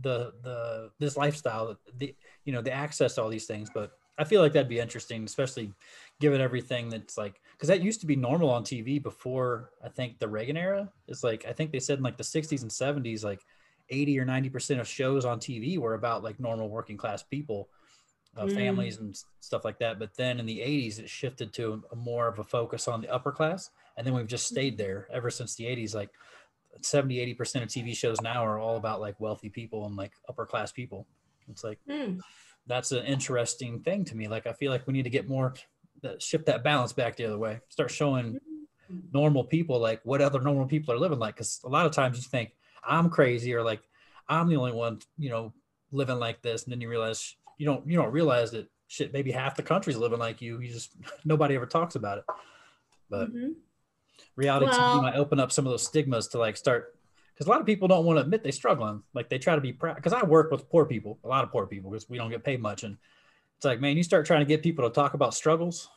the 0.00 0.32
the 0.42 0.90
this 0.98 1.16
lifestyle 1.16 1.76
the 1.98 2.14
you 2.44 2.52
know 2.52 2.62
the 2.62 2.72
access 2.72 3.14
to 3.14 3.22
all 3.22 3.28
these 3.28 3.46
things. 3.46 3.70
But 3.72 3.92
i 4.18 4.24
feel 4.24 4.42
like 4.42 4.52
that'd 4.52 4.68
be 4.68 4.78
interesting 4.78 5.24
especially 5.24 5.72
given 6.20 6.38
everything 6.38 6.90
that's 6.90 7.16
like 7.16 7.40
because 7.52 7.68
that 7.68 7.80
used 7.82 7.98
to 7.98 8.06
be 8.06 8.14
normal 8.14 8.50
on 8.50 8.62
tv 8.62 9.02
before 9.02 9.70
i 9.82 9.88
think 9.88 10.18
the 10.18 10.28
reagan 10.28 10.56
era. 10.56 10.90
It's 11.08 11.24
like 11.24 11.44
i 11.48 11.52
think 11.52 11.72
they 11.72 11.80
said 11.80 11.98
in 11.98 12.04
like 12.04 12.18
the 12.18 12.22
60s 12.24 12.62
and 12.62 12.70
70s 12.70 13.24
like 13.24 13.40
80 13.88 14.20
or 14.20 14.24
90 14.24 14.50
percent 14.50 14.80
of 14.80 14.88
shows 14.88 15.24
on 15.24 15.40
tv 15.40 15.78
were 15.78 15.94
about 15.94 16.22
like 16.22 16.38
normal 16.40 16.68
working 16.68 16.96
class 16.96 17.22
people 17.22 17.68
uh, 18.36 18.46
Mm. 18.46 18.54
families 18.54 18.98
and 18.98 19.14
stuff 19.40 19.64
like 19.64 19.78
that. 19.78 19.98
But 19.98 20.14
then 20.16 20.40
in 20.40 20.46
the 20.46 20.60
80s 20.60 20.98
it 20.98 21.08
shifted 21.08 21.52
to 21.54 21.82
a 21.92 21.96
more 21.96 22.28
of 22.28 22.38
a 22.38 22.44
focus 22.44 22.88
on 22.88 23.00
the 23.00 23.12
upper 23.12 23.32
class 23.32 23.70
and 23.96 24.06
then 24.06 24.14
we've 24.14 24.26
just 24.26 24.46
stayed 24.46 24.78
there 24.78 25.08
ever 25.12 25.30
since 25.30 25.54
the 25.54 25.64
80s 25.64 25.94
like 25.94 26.10
70 26.80 27.20
80 27.20 27.34
percent 27.34 27.62
of 27.62 27.68
tv 27.70 27.94
shows 27.94 28.20
now 28.20 28.44
are 28.44 28.58
all 28.58 28.76
about 28.76 29.00
like 29.00 29.18
wealthy 29.20 29.48
people 29.48 29.86
and 29.86 29.96
like 29.96 30.12
upper 30.28 30.46
class 30.46 30.72
people. 30.72 31.06
It's 31.48 31.64
like 31.64 31.78
hmm. 31.88 32.18
that's 32.66 32.92
an 32.92 33.04
interesting 33.04 33.80
thing 33.80 34.04
to 34.06 34.16
me. 34.16 34.28
Like 34.28 34.46
i 34.46 34.52
feel 34.52 34.70
like 34.70 34.86
we 34.86 34.92
need 34.92 35.02
to 35.04 35.10
get 35.10 35.28
more 35.28 35.54
that 36.02 36.22
shift 36.22 36.46
that 36.46 36.64
balance 36.64 36.92
back 36.92 37.16
the 37.16 37.26
other 37.26 37.38
way. 37.38 37.60
Start 37.68 37.90
showing 37.90 38.38
normal 39.12 39.44
people 39.44 39.78
like 39.78 40.00
what 40.04 40.20
other 40.20 40.40
normal 40.40 40.66
people 40.66 40.94
are 40.94 40.98
living 40.98 41.18
like. 41.18 41.36
Because 41.36 41.60
a 41.64 41.68
lot 41.68 41.86
of 41.86 41.92
times 41.92 42.16
you 42.16 42.22
think 42.22 42.54
i'm 42.84 43.10
crazy 43.10 43.54
or 43.54 43.62
like 43.62 43.80
i'm 44.28 44.48
the 44.48 44.56
only 44.56 44.72
one 44.72 44.98
you 45.18 45.30
know 45.30 45.52
living 45.90 46.18
like 46.18 46.42
this. 46.42 46.64
And 46.64 46.72
then 46.72 46.80
you 46.80 46.88
realize 46.88 47.36
you 47.58 47.66
don't 47.66 47.86
you 47.86 47.96
don't 47.96 48.12
realize 48.12 48.50
that 48.52 48.68
shit 48.88 49.12
maybe 49.12 49.30
half 49.30 49.56
the 49.56 49.62
country's 49.62 49.96
living 49.96 50.18
like 50.18 50.40
you. 50.40 50.60
You 50.60 50.72
just 50.72 50.96
nobody 51.24 51.54
ever 51.54 51.66
talks 51.66 51.94
about 51.94 52.18
it. 52.18 52.24
But 53.10 53.32
Mhm. 53.32 53.54
Reality 54.36 54.66
Well- 54.66 54.98
TV 54.98 55.02
might 55.02 55.16
open 55.16 55.38
up 55.40 55.52
some 55.52 55.66
of 55.66 55.70
those 55.72 55.84
stigmas 55.86 56.28
to 56.28 56.38
like 56.38 56.56
start 56.56 56.94
because 57.34 57.46
a 57.46 57.50
lot 57.50 57.60
of 57.60 57.66
people 57.66 57.88
don't 57.88 58.04
want 58.04 58.18
to 58.18 58.20
admit 58.22 58.42
they're 58.42 58.52
struggling. 58.52 59.02
Like 59.14 59.28
they 59.30 59.38
try 59.38 59.54
to 59.54 59.60
be 59.60 59.72
proud. 59.72 59.96
Because 59.96 60.12
I 60.12 60.22
work 60.24 60.50
with 60.50 60.68
poor 60.68 60.84
people, 60.84 61.18
a 61.24 61.28
lot 61.28 61.44
of 61.44 61.50
poor 61.50 61.66
people, 61.66 61.90
because 61.90 62.08
we 62.08 62.18
don't 62.18 62.30
get 62.30 62.44
paid 62.44 62.60
much, 62.60 62.84
and 62.84 62.96
it's 63.56 63.64
like, 63.64 63.80
man, 63.80 63.96
you 63.96 64.02
start 64.02 64.26
trying 64.26 64.40
to 64.40 64.46
get 64.46 64.62
people 64.62 64.88
to 64.88 64.92
talk 64.94 65.14
about 65.14 65.34
struggles, 65.34 65.88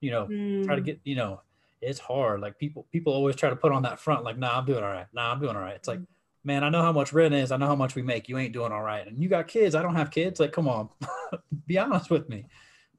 you 0.00 0.10
know, 0.10 0.26
try 0.64 0.76
to 0.76 0.82
Mm. 0.82 0.84
get, 0.84 1.00
you 1.04 1.16
know, 1.16 1.40
it's 1.80 1.98
hard. 1.98 2.40
Like 2.40 2.58
people, 2.58 2.86
people 2.92 3.12
always 3.12 3.34
try 3.36 3.50
to 3.50 3.56
put 3.56 3.72
on 3.72 3.82
that 3.82 3.98
front, 3.98 4.24
like, 4.24 4.38
nah, 4.38 4.58
I'm 4.58 4.66
doing 4.66 4.82
all 4.84 4.90
right. 4.90 5.06
Nah, 5.12 5.32
I'm 5.32 5.40
doing 5.40 5.56
all 5.56 5.62
right. 5.62 5.74
It's 5.74 5.88
like, 5.88 6.00
man, 6.44 6.62
I 6.62 6.68
know 6.68 6.82
how 6.82 6.92
much 6.92 7.12
rent 7.12 7.34
is. 7.34 7.50
I 7.50 7.56
know 7.56 7.66
how 7.66 7.74
much 7.74 7.94
we 7.94 8.02
make. 8.02 8.28
You 8.28 8.38
ain't 8.38 8.52
doing 8.52 8.70
all 8.72 8.82
right. 8.82 9.06
And 9.06 9.22
you 9.22 9.28
got 9.28 9.48
kids. 9.48 9.74
I 9.74 9.82
don't 9.82 9.94
have 9.96 10.10
kids. 10.10 10.38
Like, 10.40 10.52
come 10.52 10.68
on, 10.68 10.88
be 11.66 11.78
honest 11.78 12.10
with 12.10 12.28
me. 12.28 12.46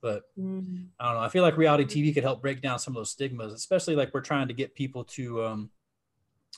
But 0.06 0.22
Mm. 0.38 0.89
I 1.00 1.06
don't 1.06 1.15
know. 1.15 1.22
I 1.22 1.30
feel 1.30 1.41
like 1.41 1.58
reality 1.58 1.84
TV 1.86 2.13
could 2.13 2.22
help 2.22 2.39
break 2.39 2.62
down 2.62 2.78
some 2.78 2.94
of 2.94 3.00
those 3.00 3.10
stigmas, 3.10 3.54
especially 3.54 3.96
like 3.96 4.13
we're 4.13 4.22
trying 4.22 4.48
to 4.50 4.54
get 4.54 4.76
people 4.76 5.04
to, 5.06 5.44
um, 5.44 5.72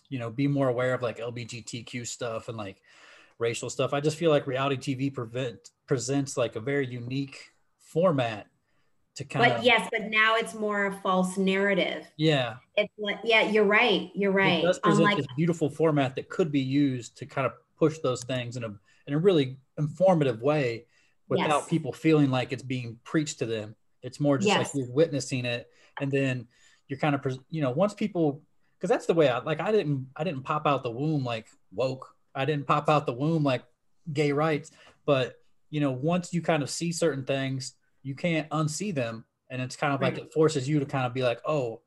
you 0.09 0.19
know, 0.19 0.29
be 0.29 0.47
more 0.47 0.67
aware 0.67 0.93
of 0.93 1.01
like 1.01 1.19
LGBTQ 1.19 2.05
stuff 2.05 2.49
and 2.49 2.57
like 2.57 2.81
racial 3.39 3.69
stuff. 3.69 3.93
I 3.93 4.01
just 4.01 4.17
feel 4.17 4.31
like 4.31 4.47
reality 4.47 4.75
TV 4.95 5.13
prevent 5.13 5.69
presents 5.85 6.35
like 6.35 6.57
a 6.57 6.59
very 6.59 6.85
unique 6.87 7.37
format 7.77 8.47
to 9.15 9.23
kind 9.23 9.45
of 9.45 9.51
But 9.51 9.59
of 9.59 9.63
yes, 9.63 9.87
but 9.93 10.09
now 10.09 10.35
it's 10.35 10.53
more 10.53 10.87
a 10.87 10.91
false 11.01 11.37
narrative. 11.37 12.05
yeah. 12.17 12.57
It's 12.75 12.93
like, 12.97 13.19
yeah, 13.23 13.43
you're 13.43 13.63
right. 13.63 14.11
You're 14.13 14.33
right. 14.33 14.59
It 14.59 14.67
does 14.67 14.79
present 14.79 15.05
Unlike, 15.05 15.17
this 15.17 15.27
beautiful 15.37 15.69
format 15.69 16.15
that 16.15 16.27
could 16.27 16.51
be 16.51 16.59
used 16.59 17.15
to 17.19 17.25
kind 17.25 17.47
of 17.47 17.53
push 17.79 17.97
those 17.99 18.25
things 18.25 18.57
in 18.57 18.65
a 18.65 18.73
in 19.07 19.13
a 19.13 19.17
really 19.17 19.57
informative 19.77 20.41
way 20.41 20.85
without 21.29 21.49
Yes. 21.49 21.69
people 21.69 21.91
feeling 21.93 22.29
like 22.31 22.51
it's 22.51 22.63
being 22.63 22.99
preached 23.03 23.39
to 23.39 23.45
them. 23.45 23.75
It's 24.01 24.19
more 24.19 24.37
just 24.37 24.47
Yes. 24.47 24.73
like 24.75 24.85
you're 24.85 24.93
witnessing 24.93 25.45
it, 25.45 25.67
and 25.99 26.11
then 26.11 26.47
you're 26.87 26.99
kind 26.99 27.15
of 27.15 27.21
pres- 27.21 27.39
you 27.49 27.61
know 27.61 27.71
once 27.71 27.93
people 27.93 28.41
because 28.77 28.89
that's 28.89 29.05
the 29.07 29.13
way 29.13 29.27
I 29.27 29.39
like 29.39 29.59
I 29.59 29.71
didn't 29.71 30.07
I 30.15 30.23
didn't 30.23 30.43
pop 30.43 30.65
out 30.67 30.83
the 30.83 30.91
womb 30.91 31.23
like 31.23 31.47
woke. 31.73 32.13
I 32.35 32.45
didn't 32.45 32.67
pop 32.67 32.89
out 32.89 33.05
the 33.05 33.13
womb 33.13 33.43
like 33.43 33.63
gay 34.13 34.31
rights, 34.31 34.71
but 35.05 35.35
you 35.69 35.81
know 35.81 35.91
once 35.91 36.33
you 36.33 36.41
kind 36.41 36.63
of 36.63 36.69
see 36.69 36.91
certain 36.91 37.25
things, 37.25 37.73
you 38.03 38.15
can't 38.15 38.47
unsee 38.49 38.93
them, 38.93 39.25
and 39.49 39.61
it's 39.61 39.75
kind 39.75 39.93
of 39.93 40.01
like 40.01 40.17
it 40.17 40.31
forces 40.31 40.69
you 40.69 40.79
to 40.79 40.85
kind 40.85 41.05
of 41.05 41.13
be 41.13 41.23
like, 41.23 41.41
oh, 41.45 41.81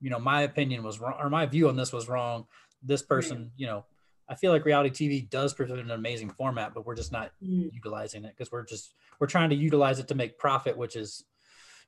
you 0.00 0.10
know, 0.10 0.18
my 0.18 0.42
opinion 0.42 0.82
was 0.82 0.98
wrong 0.98 1.14
or 1.20 1.30
my 1.30 1.46
view 1.46 1.68
on 1.68 1.76
this 1.76 1.92
was 1.92 2.08
wrong. 2.08 2.46
This 2.82 3.02
person, 3.02 3.52
you 3.56 3.66
know, 3.68 3.84
I 4.32 4.34
feel 4.34 4.50
like 4.50 4.64
reality 4.64 5.08
TV 5.08 5.28
does 5.28 5.52
present 5.52 5.78
an 5.78 5.90
amazing 5.90 6.30
format, 6.30 6.72
but 6.72 6.86
we're 6.86 6.94
just 6.94 7.12
not 7.12 7.32
Mm. 7.44 7.70
utilizing 7.70 8.24
it 8.24 8.30
because 8.34 8.50
we're 8.50 8.64
just 8.64 8.94
we're 9.20 9.26
trying 9.26 9.50
to 9.50 9.56
utilize 9.56 9.98
it 9.98 10.08
to 10.08 10.14
make 10.14 10.38
profit, 10.38 10.74
which 10.76 10.96
is, 10.96 11.24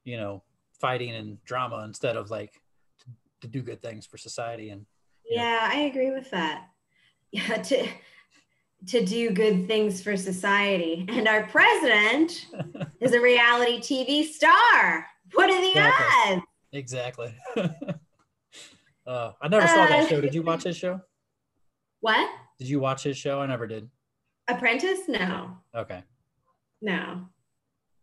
you 0.05 0.19
know, 0.19 0.43
fighting 0.79 1.15
and 1.15 1.43
drama 1.45 1.83
instead 1.85 2.17
of 2.17 2.31
like 2.31 2.61
to, 3.01 3.07
to 3.41 3.49
do 3.49 3.63
good 3.63 3.81
things 3.81 4.05
for 4.05 4.19
society 4.19 4.69
and 4.69 4.85
Yeah. 5.29 5.41
yeah, 5.43 5.71
I 5.73 5.79
agree 5.91 6.11
with 6.11 6.31
that. 6.33 6.69
Yeah, 7.33 7.57
to 7.63 7.89
to 8.89 9.05
do 9.07 9.31
good 9.31 9.67
things 9.67 10.03
for 10.03 10.15
society. 10.17 11.07
And 11.09 11.27
our 11.27 11.45
president 11.47 12.47
is 13.01 13.13
a 13.15 13.21
reality 13.21 13.79
TV 13.81 14.25
star. 14.27 15.07
What 15.33 15.49
are 15.51 15.61
the 15.61 15.71
Exactly. 15.71 16.35
odds? 16.35 16.43
exactly. 16.73 17.35
uh, 19.07 19.33
I 19.41 19.49
never 19.49 19.67
saw 19.67 19.87
that 19.87 20.01
Uh, 20.01 20.07
show. 20.09 20.21
Did 20.21 20.35
you 20.35 20.43
watch 20.43 20.65
his 20.65 20.77
show? 20.77 21.01
What? 22.05 22.29
Did 22.59 22.69
you 22.69 22.81
watch 22.81 23.03
his 23.03 23.17
show? 23.17 23.41
I 23.41 23.47
never 23.47 23.67
did. 23.67 23.89
Apprentice? 24.47 25.09
No. 25.09 25.57
Okay. 25.75 26.03
No. 26.83 27.29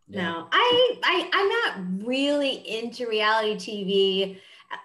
Yeah. 0.08 0.24
No. 0.24 0.48
I, 0.52 0.96
I 1.04 1.30
I'm 1.32 1.50
not 1.88 2.08
really 2.08 2.68
into 2.68 3.08
reality 3.08 3.58
TV 3.58 4.40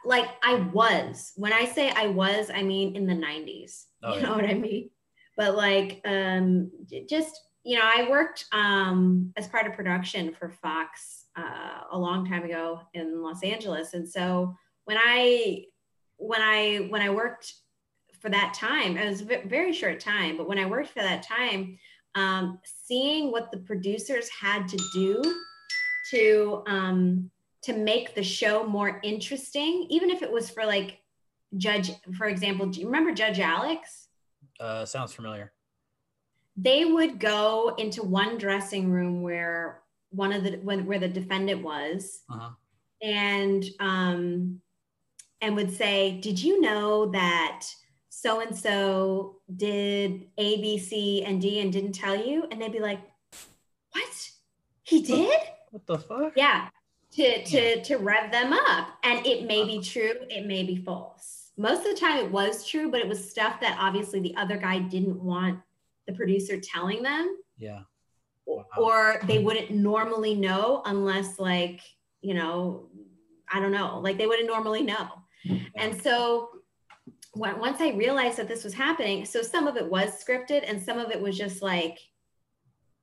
like 0.05 0.29
I 0.43 0.57
was. 0.57 1.33
When 1.37 1.55
I 1.55 1.65
say 1.65 1.89
I 1.93 2.09
was, 2.09 2.51
I 2.55 2.63
mean 2.63 2.95
in 2.95 3.07
the 3.07 3.15
90s. 3.15 3.85
Oh, 4.03 4.11
you 4.11 4.21
yeah. 4.21 4.27
know 4.27 4.35
what 4.35 4.45
I 4.45 4.53
mean? 4.53 4.91
But 5.35 5.57
like 5.57 6.03
um 6.05 6.71
just 7.09 7.41
you 7.65 7.79
know, 7.79 7.85
I 7.85 8.11
worked 8.11 8.45
um 8.53 9.33
as 9.39 9.49
part 9.49 9.67
of 9.67 9.73
production 9.73 10.35
for 10.39 10.51
Fox 10.51 11.25
uh, 11.39 11.85
a 11.91 11.99
long 11.99 12.27
time 12.27 12.45
ago 12.45 12.83
in 12.93 13.23
Los 13.23 13.43
Angeles. 13.43 13.95
And 13.95 14.07
so 14.07 14.55
when 14.85 14.99
I 14.99 15.65
when 16.19 16.43
I 16.43 16.89
when 16.91 17.01
I 17.01 17.09
worked 17.09 17.55
for 18.21 18.29
that 18.31 18.55
time, 18.55 18.97
it 18.97 19.09
was 19.09 19.23
a 19.23 19.47
very 19.47 19.73
short 19.73 20.01
time, 20.01 20.37
but 20.37 20.49
when 20.49 20.59
I 20.59 20.67
worked 20.67 20.91
for 20.91 21.03
that 21.03 21.23
time, 21.23 21.79
um, 22.15 22.59
seeing 22.65 23.31
what 23.31 23.51
the 23.51 23.59
producers 23.59 24.29
had 24.31 24.67
to 24.69 24.79
do 24.95 25.23
to 26.11 26.63
um, 26.67 27.31
to 27.63 27.73
make 27.75 28.15
the 28.15 28.23
show 28.23 28.65
more 28.67 29.01
interesting, 29.03 29.87
even 29.91 30.09
if 30.11 30.23
it 30.23 30.31
was 30.31 30.51
for 30.51 30.65
like 30.65 30.99
Judge, 31.57 31.91
for 32.17 32.27
example, 32.27 32.67
do 32.67 32.81
you 32.81 32.87
remember 32.87 33.13
Judge 33.13 33.41
Alex? 33.41 34.09
Uh, 34.61 34.85
sounds 34.85 35.13
familiar. 35.13 35.53
They 36.57 36.85
would 36.85 37.19
go 37.21 37.75
into 37.77 38.03
one 38.03 38.39
dressing 38.39 38.91
room 38.91 39.21
where 39.23 39.83
one 40.11 40.33
of 40.33 40.43
the 40.45 40.53
when, 40.63 40.87
where 40.87 40.99
the 40.99 41.09
defendant 41.09 41.63
was, 41.63 42.23
Uh-huh. 42.31 42.51
and 43.03 43.65
um, 43.81 44.61
and 45.43 45.55
would 45.57 45.71
say, 45.77 46.19
"Did 46.21 46.43
you 46.43 46.61
know 46.63 47.07
that 47.11 47.67
so 48.27 48.41
and 48.41 48.57
so 48.57 49.37
did 49.55 50.27
A, 50.37 50.61
B, 50.61 50.79
C, 50.79 51.23
and 51.25 51.41
D 51.41 51.61
and 51.61 51.73
didn't 51.73 51.93
tell 51.93 52.17
you?" 52.17 52.47
And 52.51 52.61
they'd 52.61 52.73
be 52.73 52.81
like, 52.81 53.01
"What? 53.93 54.31
He 54.83 55.03
did?" 55.03 55.39
What 55.71 55.87
the 55.87 55.99
fuck? 55.99 56.33
Yeah, 56.37 56.69
to 57.13 57.45
to 57.45 57.83
to 57.85 57.97
rev 57.99 58.33
them 58.33 58.53
up, 58.53 58.89
and 59.05 59.25
it 59.27 59.47
may 59.47 59.65
be 59.65 59.81
true, 59.81 60.15
it 60.29 60.47
may 60.47 60.65
be 60.65 60.77
false. 60.77 61.53
Most 61.57 61.87
of 61.87 61.95
the 61.95 62.01
time, 62.01 62.19
it 62.25 62.31
was 62.31 62.67
true, 62.67 62.91
but 62.91 63.01
it 63.01 63.09
was 63.09 63.31
stuff 63.31 63.61
that 63.61 63.77
obviously 63.81 64.21
the 64.21 64.35
other 64.37 64.57
guy 64.57 64.79
didn't 64.81 65.23
want 65.23 65.61
the 66.07 66.13
producer 66.13 66.61
telling 66.61 67.03
them 67.03 67.37
Yeah. 67.59 67.81
or- 68.45 68.65
Wow. 68.77 68.85
or 68.85 69.21
they 69.27 69.39
wouldn't 69.39 69.71
normally 69.71 70.35
know 70.35 70.83
unless 70.85 71.39
like 71.39 71.81
you 72.21 72.33
know 72.35 72.89
i 73.53 73.59
don't 73.61 73.73
know 73.73 73.99
like 74.01 74.17
they 74.19 74.27
wouldn't 74.27 74.47
normally 74.49 74.83
know 74.83 75.09
and 75.75 76.01
so 76.03 76.56
once 77.37 77.81
i 77.81 77.91
realized 77.91 78.37
that 78.39 78.49
this 78.49 78.65
was 78.65 78.75
happening 78.75 79.25
so 79.25 79.43
some 79.43 79.67
of 79.67 79.77
it 79.77 79.89
was 79.89 80.11
scripted 80.25 80.63
and 80.69 80.81
some 80.83 80.99
of 80.99 81.11
it 81.11 81.21
was 81.21 81.37
just 81.37 81.63
like 81.63 81.99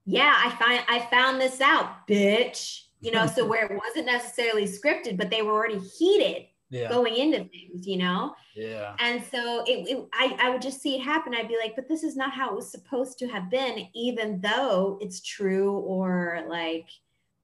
yeah 0.06 0.34
i 0.46 0.50
find 0.52 0.84
i 0.90 1.00
found 1.10 1.40
this 1.40 1.62
out 1.62 2.08
bitch 2.08 2.82
you 3.00 3.12
know 3.12 3.26
so 3.28 3.46
where 3.46 3.66
it 3.66 3.80
wasn't 3.88 4.06
necessarily 4.06 4.66
scripted 4.66 5.18
but 5.18 5.30
they 5.30 5.42
were 5.42 5.52
already 5.54 5.80
heated 5.80 6.44
Yeah. 6.70 6.90
going 6.90 7.16
into 7.16 7.40
things 7.54 7.86
you 7.88 7.98
know 7.98 8.34
Yeah. 8.56 8.96
and 9.00 9.24
so 9.32 9.64
it, 9.68 9.88
it- 9.92 10.08
I, 10.14 10.36
I 10.40 10.50
would 10.50 10.62
just 10.62 10.82
see 10.82 10.96
it 10.96 11.02
happen. 11.04 11.34
I'd 11.36 11.48
be 11.48 11.58
like, 11.64 11.76
but 11.76 11.88
this 11.88 12.04
is 12.04 12.16
not 12.16 12.34
how 12.34 12.50
it 12.52 12.56
was 12.56 12.72
supposed 12.72 13.18
to 13.20 13.28
have 13.28 13.50
been, 13.50 13.88
even 13.94 14.42
though 14.42 14.98
it's 15.02 15.22
true 15.22 15.72
or 15.94 16.46
like 16.48 16.88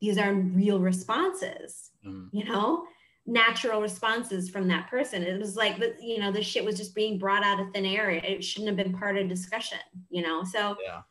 these 0.01 0.17
are 0.17 0.33
real 0.33 0.79
responses, 0.79 1.91
Mm. 2.05 2.29
you 2.31 2.45
know, 2.45 2.85
natural 3.29 3.81
responses 3.81 4.49
from 4.49 4.67
that 4.67 4.89
person. 4.89 5.21
It 5.23 5.39
was 5.39 5.55
like, 5.55 5.77
you 6.01 6.17
know, 6.19 6.31
this 6.31 6.45
shit 6.47 6.65
was 6.65 6.77
just 6.77 6.95
being 6.95 7.19
brought 7.19 7.43
out 7.43 7.59
of 7.59 7.67
thin 7.73 7.85
air. 7.85 8.09
It 8.09 8.43
shouldn't 8.43 8.67
have 8.69 8.77
been 8.77 8.97
part 8.97 9.17
of 9.17 9.29
discussion, 9.29 9.77
you 10.09 10.23
know? 10.23 10.43
So, 10.43 10.75
Yeah. 10.83 11.01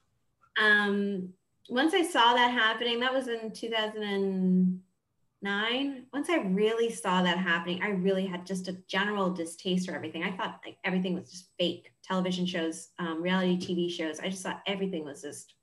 um, 0.60 1.32
once 1.70 1.94
I 1.94 2.02
saw 2.02 2.34
that 2.34 2.50
happening, 2.50 2.98
that 3.00 3.14
was 3.14 3.28
in 3.28 3.52
2009. 3.52 6.06
Once 6.12 6.28
I 6.28 6.36
really 6.38 6.90
saw 6.90 7.22
that 7.22 7.38
happening, 7.38 7.80
I 7.82 7.90
really 7.90 8.26
had 8.26 8.44
just 8.44 8.66
a 8.68 8.72
general 8.88 9.30
distaste 9.30 9.88
for 9.88 9.94
everything. 9.94 10.24
I 10.24 10.36
thought 10.36 10.60
like 10.64 10.78
everything 10.84 11.14
was 11.14 11.30
just 11.30 11.50
fake 11.58 11.92
television 12.02 12.46
shows, 12.46 12.88
um, 12.98 13.22
reality 13.22 13.56
TV 13.58 13.88
shows. 13.90 14.18
I 14.18 14.28
just 14.28 14.42
thought 14.42 14.62
everything 14.66 15.04
was 15.04 15.22
just, 15.22 15.54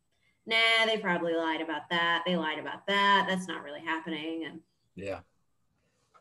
nah, 0.45 0.85
they 0.85 0.97
probably 0.99 1.33
lied 1.33 1.59
about 1.61 1.89
that. 1.89 2.23
They 2.25 2.37
lied 2.37 2.59
about 2.59 2.85
that. 2.87 3.25
That's 3.27 3.47
not 3.47 3.63
really 3.63 3.81
happening. 3.81 4.45
And, 4.45 4.61
Yeah. 4.95 5.19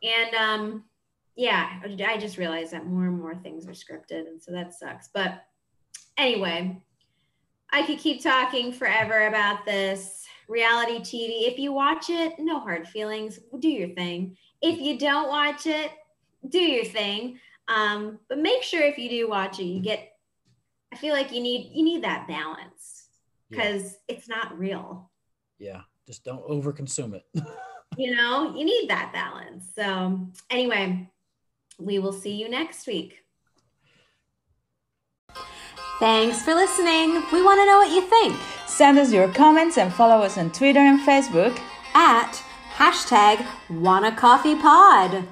And, 0.05 0.35
um, 0.35 0.85
yeah, 1.37 1.81
I 1.85 2.17
just 2.17 2.38
realized 2.38 2.73
that 2.73 2.87
more 2.87 3.07
and 3.07 3.19
more 3.19 3.35
things 3.35 3.67
are 3.67 3.73
scripted. 3.73 4.29
And 4.29 4.40
so 4.40 4.53
that 4.53 4.73
sucks. 4.73 5.09
But 5.12 5.43
anyway, 6.17 6.81
I 7.73 7.83
could 7.85 7.99
keep 7.99 8.23
talking 8.23 8.73
forever 8.73 9.27
about 9.27 9.64
this 9.64 10.25
reality 10.49 11.01
TV. 11.01 11.49
If 11.51 11.59
you 11.59 11.73
watch 11.73 12.09
it, 12.09 12.35
no 12.38 12.61
hard 12.61 12.87
feelings. 12.87 13.40
Do 13.59 13.69
your 13.69 13.88
thing. 13.88 14.37
If 14.62 14.79
you 14.79 14.97
don't 14.97 15.29
watch 15.29 15.67
it, 15.67 15.90
do 16.49 16.61
your 16.61 16.85
thing. 16.85 17.40
Um, 17.67 18.21
but 18.29 18.38
make 18.38 18.62
sure 18.62 18.83
if 18.83 18.97
you 18.99 19.09
do 19.09 19.29
watch 19.29 19.59
it, 19.59 19.64
you 19.64 19.81
get. 19.81 20.11
I 20.93 20.97
feel 20.97 21.14
like 21.14 21.33
you 21.33 21.40
need 21.40 21.73
you 21.75 21.83
need 21.83 22.05
that 22.05 22.29
balance 22.29 23.09
Yeah. 23.51 23.57
because 23.57 23.97
it's 24.07 24.29
not 24.29 24.57
real. 24.57 25.11
Yeah. 25.59 25.81
Just 26.07 26.23
don't 26.23 26.47
overconsume 26.49 27.14
it. 27.14 27.25
You 27.96 28.14
know, 28.14 28.54
you 28.57 28.64
need 28.64 28.88
that 28.88 29.12
balance. 29.12 29.66
So 29.74 30.28
anyway, 30.50 31.09
we 31.78 31.98
will 31.98 32.12
see 32.12 32.35
you 32.35 32.48
next 32.48 32.87
week. 32.87 33.20
Thanks 36.00 36.42
for 36.42 36.54
listening. 36.54 37.22
We 37.33 37.42
want 37.42 37.61
to 37.61 37.66
know 37.66 37.78
what 37.78 37.94
you 37.94 38.02
think. 38.02 38.37
Send 38.66 38.98
us 38.98 39.12
your 39.12 39.28
comments 39.28 39.78
and 39.78 39.92
follow 39.92 40.22
us 40.22 40.37
on 40.37 40.50
Twitter 40.50 40.80
and 40.80 41.00
Facebook. 41.00 41.59
at 41.94 42.42
hashtag 42.74 43.46
wanna 43.70 44.11
coffee 44.11 44.57
pod. 44.57 45.24